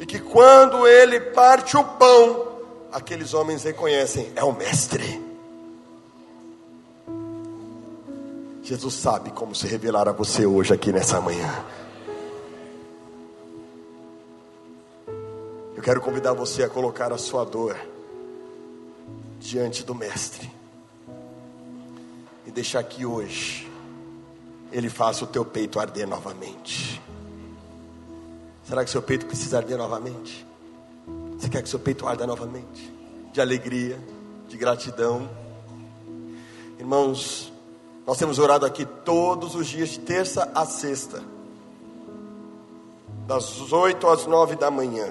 E 0.00 0.06
que 0.06 0.18
quando 0.18 0.86
ele 0.86 1.20
parte 1.20 1.76
o 1.76 1.84
pão, 1.84 2.48
aqueles 2.90 3.34
homens 3.34 3.62
reconhecem: 3.62 4.32
é 4.34 4.42
o 4.42 4.52
Mestre. 4.52 5.26
Jesus 8.62 8.94
sabe 8.94 9.30
como 9.30 9.54
se 9.54 9.66
revelar 9.66 10.08
a 10.08 10.12
você 10.12 10.44
hoje 10.44 10.74
aqui 10.74 10.92
nessa 10.92 11.20
manhã. 11.20 11.64
Eu 15.74 15.82
quero 15.82 16.00
convidar 16.00 16.32
você 16.34 16.64
a 16.64 16.68
colocar 16.68 17.12
a 17.12 17.18
sua 17.18 17.44
dor 17.44 17.76
diante 19.40 19.84
do 19.84 19.94
Mestre 19.94 20.50
e 22.46 22.50
deixar 22.50 22.82
que 22.82 23.06
hoje 23.06 23.67
Ele 24.70 24.88
faça 24.88 25.24
o 25.24 25.26
teu 25.26 25.44
peito 25.44 25.80
arder 25.80 26.06
novamente. 26.06 27.00
Será 28.64 28.84
que 28.84 28.90
seu 28.90 29.02
peito 29.02 29.26
precisa 29.26 29.58
arder 29.58 29.78
novamente? 29.78 30.46
Você 31.38 31.48
quer 31.48 31.62
que 31.62 31.68
seu 31.68 31.78
peito 31.78 32.06
arda 32.06 32.26
novamente? 32.26 32.98
de 33.38 33.40
alegria, 33.40 33.96
de 34.48 34.56
gratidão. 34.56 35.28
Irmãos, 36.78 37.52
nós 38.06 38.18
temos 38.18 38.38
orado 38.38 38.66
aqui 38.66 38.84
todos 38.84 39.54
os 39.54 39.68
dias, 39.68 39.90
de 39.90 40.00
terça 40.00 40.50
a 40.54 40.64
sexta, 40.64 41.22
das 43.28 43.70
oito 43.70 44.08
às 44.08 44.26
nove 44.26 44.56
da 44.56 44.72
manhã. 44.72 45.06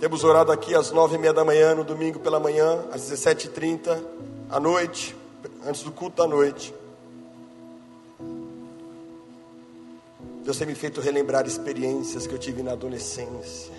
Temos 0.00 0.24
orado 0.24 0.50
aqui 0.50 0.74
às 0.74 0.90
nove 0.90 1.14
e 1.14 1.18
meia 1.18 1.32
da 1.32 1.44
manhã, 1.44 1.72
no 1.72 1.84
domingo 1.84 2.18
pela 2.18 2.40
manhã, 2.40 2.80
às 2.90 3.02
dezessete 3.02 3.46
e 3.46 3.50
trinta, 3.50 4.02
à 4.50 4.58
noite, 4.58 5.14
antes 5.64 5.82
do 5.82 5.92
culto 5.92 6.16
da 6.16 6.26
noite. 6.26 6.74
Deus 10.44 10.56
tem 10.56 10.66
me 10.66 10.74
feito 10.74 11.00
relembrar 11.00 11.46
experiências 11.46 12.26
que 12.26 12.34
eu 12.34 12.38
tive 12.38 12.62
na 12.62 12.72
adolescência. 12.72 13.72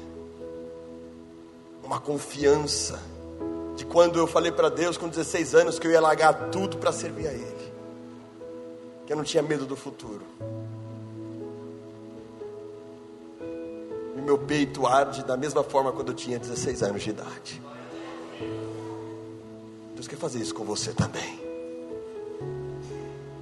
Uma 1.84 2.00
confiança 2.00 3.00
de 3.76 3.86
quando 3.86 4.20
eu 4.20 4.28
falei 4.28 4.52
para 4.52 4.70
Deus 4.70 4.96
com 4.98 5.10
16 5.10 5.56
anos 5.56 5.80
que 5.80 5.88
eu 5.88 5.92
ia 5.92 6.00
largar 6.00 6.50
tudo 6.52 6.78
para 6.78 6.92
servir 6.92 7.28
a 7.28 7.34
Ele. 7.34 7.74
Que 9.06 9.14
eu 9.14 9.18
não 9.18 9.24
tinha 9.24 9.42
medo 9.42 9.66
do 9.66 9.76
futuro. 9.76 10.22
E 14.16 14.22
meu 14.22 14.38
peito 14.38 14.86
arde 14.86 15.24
da 15.24 15.36
mesma 15.36 15.64
forma 15.64 15.92
quando 15.92 16.10
eu 16.10 16.16
tinha 16.16 16.38
16 16.38 16.84
anos 16.84 17.02
de 17.02 17.10
idade. 17.10 17.62
Deus 19.96 20.08
quer 20.08 20.18
fazer 20.18 20.40
isso 20.40 20.54
com 20.54 20.64
você 20.64 20.94
também. 20.94 21.42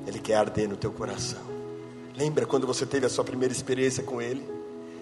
Ele 0.07 0.19
quer 0.19 0.35
arder 0.35 0.69
no 0.69 0.77
teu 0.77 0.91
coração. 0.91 1.58
Lembra 2.19 2.45
quando 2.45 2.67
você 2.67 2.85
teve 2.85 3.05
a 3.05 3.09
sua 3.09 3.23
primeira 3.23 3.53
experiência 3.53 4.03
com 4.03 4.21
Ele? 4.21 4.45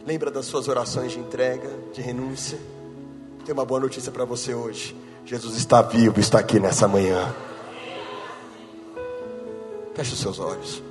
Lembra 0.05 0.29
das 0.29 0.45
suas 0.45 0.67
orações 0.67 1.13
de 1.13 1.17
entrega, 1.17 1.67
de 1.91 1.99
renúncia? 1.99 2.59
Tem 3.43 3.51
uma 3.51 3.65
boa 3.65 3.79
notícia 3.79 4.11
para 4.11 4.23
você 4.23 4.53
hoje. 4.53 4.95
Jesus 5.25 5.57
está 5.57 5.81
vivo, 5.81 6.19
está 6.19 6.37
aqui 6.37 6.59
nessa 6.59 6.87
manhã. 6.87 7.33
Feche 9.95 10.13
os 10.13 10.19
seus 10.19 10.37
olhos. 10.37 10.83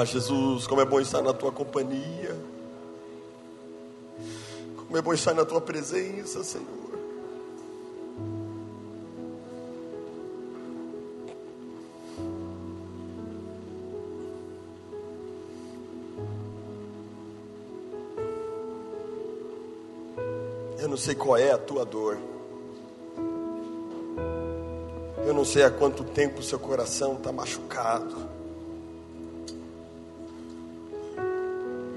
Ah, 0.00 0.04
Jesus, 0.04 0.64
como 0.64 0.80
é 0.80 0.84
bom 0.84 1.00
estar 1.00 1.20
na 1.20 1.32
tua 1.32 1.50
companhia. 1.50 2.36
Como 4.76 4.96
é 4.96 5.02
bom 5.02 5.12
estar 5.12 5.34
na 5.34 5.44
tua 5.44 5.60
presença, 5.60 6.44
Senhor. 6.44 6.68
Eu 20.78 20.86
não 20.88 20.96
sei 20.96 21.16
qual 21.16 21.36
é 21.36 21.50
a 21.50 21.58
tua 21.58 21.84
dor. 21.84 22.16
Eu 25.26 25.34
não 25.34 25.44
sei 25.44 25.64
há 25.64 25.70
quanto 25.72 26.04
tempo 26.04 26.40
seu 26.40 26.60
coração 26.60 27.14
está 27.14 27.32
machucado. 27.32 28.37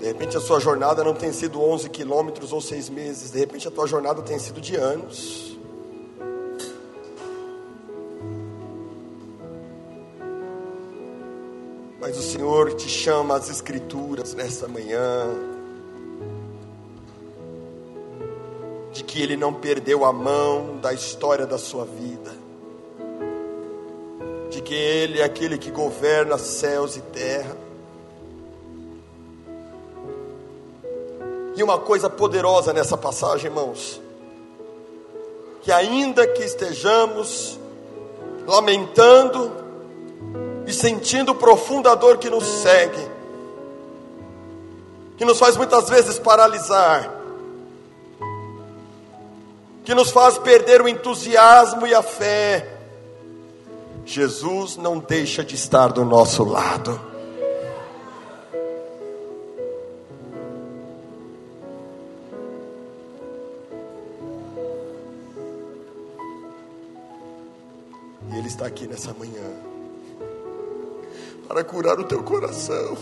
De 0.02 0.08
repente 0.08 0.36
a 0.36 0.40
sua 0.40 0.60
jornada 0.60 1.04
não 1.04 1.14
tem 1.14 1.32
sido 1.32 1.62
11 1.62 1.88
quilômetros 1.92 2.52
ou 2.52 2.60
seis 2.60 2.90
meses. 2.90 3.30
De 3.30 3.38
repente 3.38 3.68
a 3.68 3.72
tua 3.72 3.86
jornada 3.86 4.20
tem 4.24 4.40
sido 4.40 4.60
de 4.60 4.76
anos. 4.76 5.56
Mas 12.00 12.18
o 12.18 12.22
Senhor 12.24 12.74
te 12.74 12.90
chama 12.90 13.36
às 13.36 13.48
Escrituras 13.48 14.34
nessa 14.34 14.68
manhã. 14.68 15.28
De 18.92 19.04
que 19.04 19.22
Ele 19.22 19.38
não 19.38 19.54
perdeu 19.54 20.04
a 20.04 20.12
mão 20.12 20.80
da 20.82 20.92
história 20.92 21.46
da 21.46 21.60
sua 21.60 21.86
vida. 21.86 22.32
De 24.50 24.64
que 24.64 24.74
Ele 24.74 25.20
é 25.20 25.24
aquele 25.24 25.60
que 25.60 25.70
governa 25.70 26.40
céus 26.40 26.96
e 26.96 27.02
terra 27.02 27.56
E 31.62 31.64
uma 31.64 31.78
coisa 31.78 32.10
poderosa 32.10 32.74
nessa 32.74 32.98
passagem, 32.98 33.46
irmãos, 33.46 34.02
que 35.62 35.72
ainda 35.72 36.26
que 36.26 36.42
estejamos 36.42 37.60
lamentando 38.48 39.52
e 40.66 40.74
sentindo 40.74 41.36
profunda 41.36 41.96
dor 41.96 42.18
que 42.18 42.32
nos 42.32 42.44
segue, 42.44 43.08
que 45.16 45.24
nos 45.24 45.38
faz 45.38 45.56
muitas 45.56 45.88
vezes 45.88 46.18
paralisar, 46.18 47.14
que 49.84 49.94
nos 49.94 50.10
faz 50.10 50.40
perder 50.40 50.82
o 50.82 50.88
entusiasmo 50.88 51.86
e 51.86 51.94
a 51.94 52.02
fé, 52.02 52.76
Jesus 54.04 54.78
não 54.78 54.98
deixa 54.98 55.44
de 55.44 55.54
estar 55.54 55.90
do 55.90 56.04
nosso 56.04 56.44
lado. 56.44 57.11
Está 68.62 68.68
aqui 68.68 68.86
nessa 68.86 69.12
manhã 69.16 69.42
para 71.48 71.64
curar 71.64 72.00
o 72.00 72.04
teu 72.04 72.22
coração, 72.22 72.96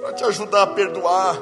para 0.00 0.12
te 0.14 0.24
ajudar 0.24 0.62
a 0.62 0.66
perdoar. 0.66 1.40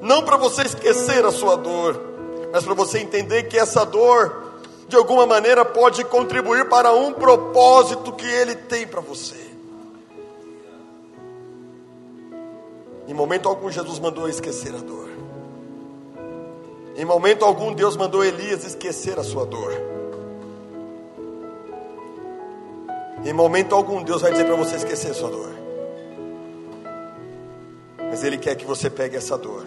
Não 0.00 0.24
para 0.24 0.36
você 0.36 0.62
esquecer 0.62 1.24
a 1.24 1.32
sua 1.32 1.56
dor, 1.56 2.00
mas 2.52 2.64
para 2.64 2.74
você 2.74 3.00
entender 3.00 3.48
que 3.48 3.58
essa 3.58 3.84
dor, 3.84 4.52
de 4.86 4.94
alguma 4.94 5.26
maneira, 5.26 5.64
pode 5.64 6.04
contribuir 6.04 6.68
para 6.68 6.92
um 6.92 7.12
propósito 7.12 8.12
que 8.12 8.26
Ele 8.26 8.54
tem 8.54 8.86
para 8.86 9.00
você. 9.00 9.48
Em 13.08 13.14
momento 13.14 13.48
algum, 13.48 13.68
Jesus 13.68 13.98
mandou 13.98 14.28
esquecer 14.28 14.72
a 14.76 14.78
dor. 14.78 15.07
Em 16.98 17.04
momento 17.04 17.44
algum, 17.44 17.72
Deus 17.72 17.96
mandou 17.96 18.24
Elias 18.24 18.64
esquecer 18.64 19.20
a 19.20 19.22
sua 19.22 19.46
dor. 19.46 19.72
Em 23.24 23.32
momento 23.32 23.72
algum, 23.72 24.02
Deus 24.02 24.20
vai 24.20 24.32
dizer 24.32 24.44
para 24.44 24.56
você 24.56 24.74
esquecer 24.74 25.12
a 25.12 25.14
sua 25.14 25.30
dor. 25.30 25.52
Mas 27.98 28.24
Ele 28.24 28.36
quer 28.36 28.56
que 28.56 28.64
você 28.64 28.90
pegue 28.90 29.16
essa 29.16 29.38
dor. 29.38 29.64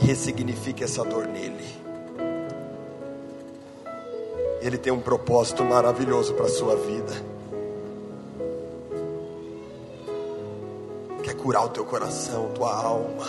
E 0.00 0.06
ressignifique 0.06 0.84
essa 0.84 1.04
dor 1.04 1.26
nele. 1.26 1.66
Ele 4.62 4.78
tem 4.78 4.92
um 4.92 5.00
propósito 5.00 5.64
maravilhoso 5.64 6.32
para 6.34 6.46
a 6.46 6.48
sua 6.48 6.76
vida. 6.76 7.33
Curar 11.44 11.66
o 11.66 11.68
teu 11.68 11.84
coração, 11.84 12.52
tua 12.54 12.74
alma, 12.74 13.26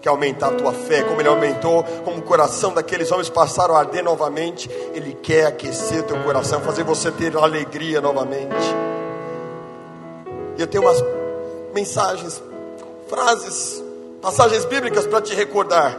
quer 0.00 0.10
aumentar 0.10 0.46
a 0.46 0.52
tua 0.52 0.72
fé, 0.72 1.02
como 1.02 1.20
Ele 1.20 1.28
aumentou, 1.28 1.82
como 2.04 2.18
o 2.18 2.22
coração 2.22 2.72
daqueles 2.72 3.10
homens 3.10 3.28
passaram 3.28 3.74
a 3.74 3.80
arder 3.80 4.04
novamente. 4.04 4.70
Ele 4.94 5.12
quer 5.12 5.46
aquecer 5.46 6.04
teu 6.04 6.22
coração, 6.22 6.60
fazer 6.60 6.84
você 6.84 7.10
ter 7.10 7.36
alegria 7.36 8.00
novamente. 8.00 8.54
E 10.56 10.60
eu 10.60 10.68
tenho 10.68 10.84
umas 10.84 11.02
mensagens, 11.74 12.40
frases, 13.08 13.82
passagens 14.22 14.64
bíblicas 14.64 15.04
para 15.04 15.20
te 15.20 15.34
recordar. 15.34 15.98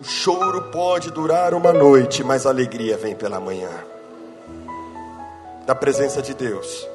O 0.00 0.04
choro 0.04 0.70
pode 0.70 1.10
durar 1.10 1.52
uma 1.52 1.72
noite, 1.72 2.22
mas 2.22 2.46
a 2.46 2.50
alegria 2.50 2.96
vem 2.96 3.16
pela 3.16 3.40
manhã. 3.40 3.70
Da 5.66 5.74
presença 5.74 6.22
de 6.22 6.32
Deus, 6.32 6.86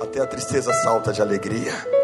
até 0.00 0.20
a 0.20 0.26
tristeza 0.26 0.72
salta 0.72 1.12
de 1.12 1.22
alegria. 1.22 1.97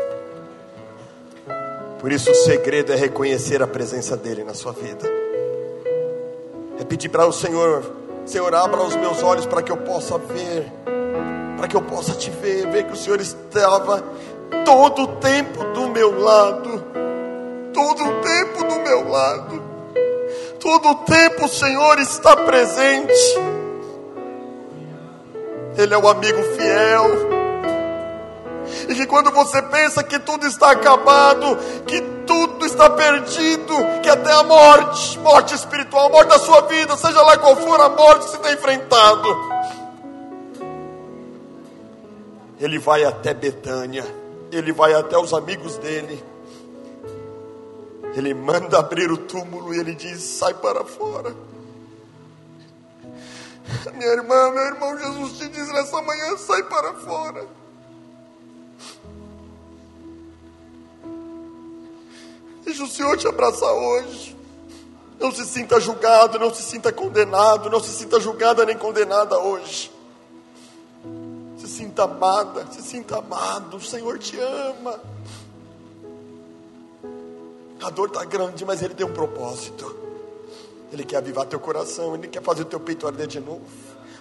Por 2.05 2.13
isso 2.13 2.31
o 2.31 2.35
segredo 2.35 2.93
é 2.93 2.97
reconhecer 2.97 3.63
a 3.63 3.67
presença 3.67 4.15
dele 4.15 4.45
na 4.45 4.53
sua 4.53 4.73
vida. 4.73 5.11
É 6.79 6.85
pedir 6.85 7.09
para 7.09 7.25
o 7.25 7.33
Senhor, 7.33 7.83
Senhor, 8.27 8.55
abra 8.55 8.83
os 8.83 8.95
meus 8.95 9.23
olhos 9.23 9.47
para 9.47 9.63
que 9.63 9.73
eu 9.73 9.79
possa 9.79 10.19
ver, 10.19 10.71
para 11.57 11.67
que 11.67 11.75
eu 11.75 11.81
possa 11.81 12.13
te 12.13 12.29
ver, 12.29 12.67
ver 12.67 12.85
que 12.85 12.93
o 12.93 12.97
Senhor 12.97 13.19
estava 13.23 14.05
todo 14.67 15.05
o 15.05 15.07
tempo 15.17 15.65
do 15.73 15.89
meu 15.89 16.21
lado, 16.21 16.85
todo 17.73 18.05
o 18.05 18.21
tempo 18.21 18.65
do 18.65 18.81
meu 18.81 19.09
lado, 19.09 19.63
todo 20.61 20.91
o 20.91 20.95
tempo 21.07 21.47
o 21.47 21.49
Senhor 21.49 21.99
está 22.01 22.37
presente. 22.37 23.15
Ele 25.79 25.95
é 25.95 25.97
o 25.97 26.07
amigo 26.07 26.43
fiel, 26.43 27.34
e 28.89 28.95
que 28.95 29.07
quando 29.07 29.31
você 29.31 29.63
pensa 29.63 30.03
que 30.03 30.19
tudo 30.19 30.47
está 30.47 30.71
acabado, 30.71 31.57
que 31.87 32.01
tudo 32.27 32.67
está 32.67 32.91
perdido, 32.91 33.75
que 34.03 34.09
até 34.09 34.33
a 34.33 34.43
morte, 34.43 35.19
morte 35.19 35.55
espiritual, 35.55 36.11
morte 36.11 36.29
da 36.29 36.39
sua 36.39 36.63
vida, 36.63 36.97
seja 36.97 37.21
lá 37.23 37.37
qual 37.39 37.57
for 37.57 37.81
a 37.81 37.89
morte 37.89 38.25
que 38.25 38.31
você 38.33 38.39
tem 38.39 38.55
enfrentado, 38.55 39.29
ele 42.61 42.79
vai 42.79 43.05
até 43.05 43.35
Betânia, 43.35 44.05
ele 44.51 44.73
vai 44.73 44.95
até 44.95 45.17
os 45.19 45.33
amigos 45.33 45.77
dele, 45.79 46.23
ele 48.15 48.33
manda 48.33 48.79
abrir 48.79 49.11
o 49.11 49.17
túmulo 49.17 49.75
e 49.75 49.79
ele 49.81 49.95
diz: 49.95 50.23
sai 50.23 50.55
para 50.55 50.85
fora. 50.85 51.35
Minha 53.95 54.13
irmã, 54.13 54.51
meu 54.51 54.65
irmão, 54.67 54.99
Jesus 54.99 55.39
te 55.39 55.49
diz 55.49 55.73
nessa 55.73 56.01
manhã: 56.03 56.37
sai 56.37 56.63
para 56.65 56.95
fora. 56.95 57.64
Deixa 62.65 62.85
o 62.85 62.89
Senhor 62.89 63.17
te 63.19 63.29
abraçar 63.29 63.73
hoje. 63.73 64.35
Não 65.21 65.31
se 65.31 65.45
sinta 65.45 65.79
julgado, 65.79 66.39
não 66.39 66.53
se 66.53 66.63
sinta 66.63 66.93
condenado, 66.93 67.71
não 67.71 67.81
se 67.81 67.91
sinta 67.91 68.19
julgada 68.19 68.65
nem 68.65 68.77
condenada 68.77 69.39
hoje. 69.39 69.93
Se 71.59 71.69
sinta 71.69 72.05
amada, 72.05 72.67
se 72.73 72.83
sinta 72.83 73.19
amado. 73.19 73.77
O 73.77 73.81
Senhor 73.81 74.19
te 74.19 74.39
ama. 74.39 75.01
A 77.83 77.91
dor 77.91 78.09
está 78.09 78.25
grande, 78.25 78.65
mas 78.65 78.83
Ele 78.83 78.95
tem 78.95 79.07
um 79.07 79.13
propósito. 79.13 79.95
Ele 80.91 81.05
quer 81.05 81.19
avivar 81.19 81.47
teu 81.47 81.61
coração, 81.61 82.15
Ele 82.15 82.29
quer 82.29 82.43
fazer 82.43 82.65
teu 82.65 82.81
peito 82.81 83.07
arder 83.07 83.27
de 83.27 83.41
novo. 83.41 83.63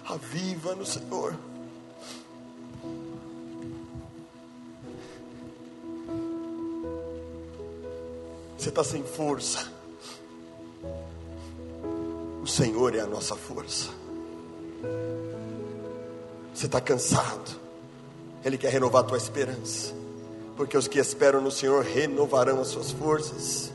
Aviva 0.06 0.74
no 0.74 0.84
Senhor. 0.84 1.34
Você 8.64 8.70
está 8.70 8.82
sem 8.82 9.04
força. 9.04 9.70
O 12.42 12.46
Senhor 12.46 12.94
é 12.94 13.00
a 13.00 13.06
nossa 13.06 13.36
força. 13.36 13.90
Você 16.54 16.64
está 16.64 16.80
cansado. 16.80 17.60
Ele 18.42 18.56
quer 18.56 18.72
renovar 18.72 19.02
a 19.02 19.06
tua 19.06 19.18
esperança. 19.18 19.92
Porque 20.56 20.78
os 20.78 20.88
que 20.88 20.98
esperam 20.98 21.42
no 21.42 21.50
Senhor 21.50 21.84
renovarão 21.84 22.58
as 22.58 22.68
suas 22.68 22.90
forças. 22.90 23.70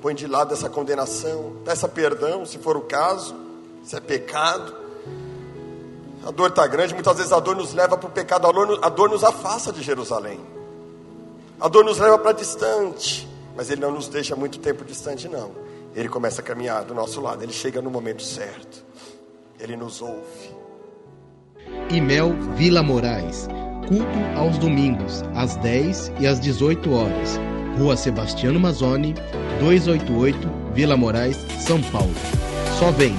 Põe 0.00 0.14
de 0.14 0.28
lado 0.28 0.54
essa 0.54 0.70
condenação, 0.70 1.56
peça 1.64 1.88
perdão, 1.88 2.46
se 2.46 2.56
for 2.58 2.76
o 2.76 2.82
caso, 2.82 3.34
se 3.82 3.96
é 3.96 4.00
pecado. 4.00 4.72
A 6.24 6.30
dor 6.30 6.50
está 6.50 6.64
grande, 6.68 6.94
muitas 6.94 7.16
vezes 7.16 7.32
a 7.32 7.40
dor 7.40 7.56
nos 7.56 7.74
leva 7.74 7.98
para 7.98 8.08
o 8.08 8.12
pecado, 8.12 8.46
a 8.46 8.52
dor, 8.52 8.78
a 8.80 8.88
dor 8.88 9.10
nos 9.10 9.24
afasta 9.24 9.72
de 9.72 9.82
Jerusalém. 9.82 10.54
A 11.58 11.68
dor 11.68 11.84
nos 11.84 11.98
leva 11.98 12.18
para 12.18 12.32
distante, 12.32 13.26
mas 13.56 13.70
Ele 13.70 13.80
não 13.80 13.92
nos 13.92 14.08
deixa 14.08 14.36
muito 14.36 14.58
tempo 14.58 14.84
distante, 14.84 15.26
não. 15.26 15.52
Ele 15.94 16.08
começa 16.08 16.42
a 16.42 16.44
caminhar 16.44 16.84
do 16.84 16.94
nosso 16.94 17.20
lado, 17.20 17.42
Ele 17.42 17.52
chega 17.52 17.80
no 17.80 17.90
momento 17.90 18.22
certo, 18.22 18.84
Ele 19.58 19.74
nos 19.74 20.02
ouve. 20.02 20.54
Imel 21.90 22.34
Vila 22.56 22.82
Moraes, 22.82 23.48
culto 23.88 24.38
aos 24.38 24.58
domingos, 24.58 25.22
às 25.34 25.56
10 25.56 26.12
e 26.20 26.26
às 26.26 26.38
18 26.40 26.92
horas. 26.92 27.40
Rua 27.78 27.96
Sebastiano 27.96 28.60
Mazzoni, 28.60 29.14
288, 29.60 30.38
Vila 30.74 30.96
Moraes, 30.96 31.38
São 31.60 31.80
Paulo. 31.90 32.14
Só 32.78 32.90
vem! 32.90 33.14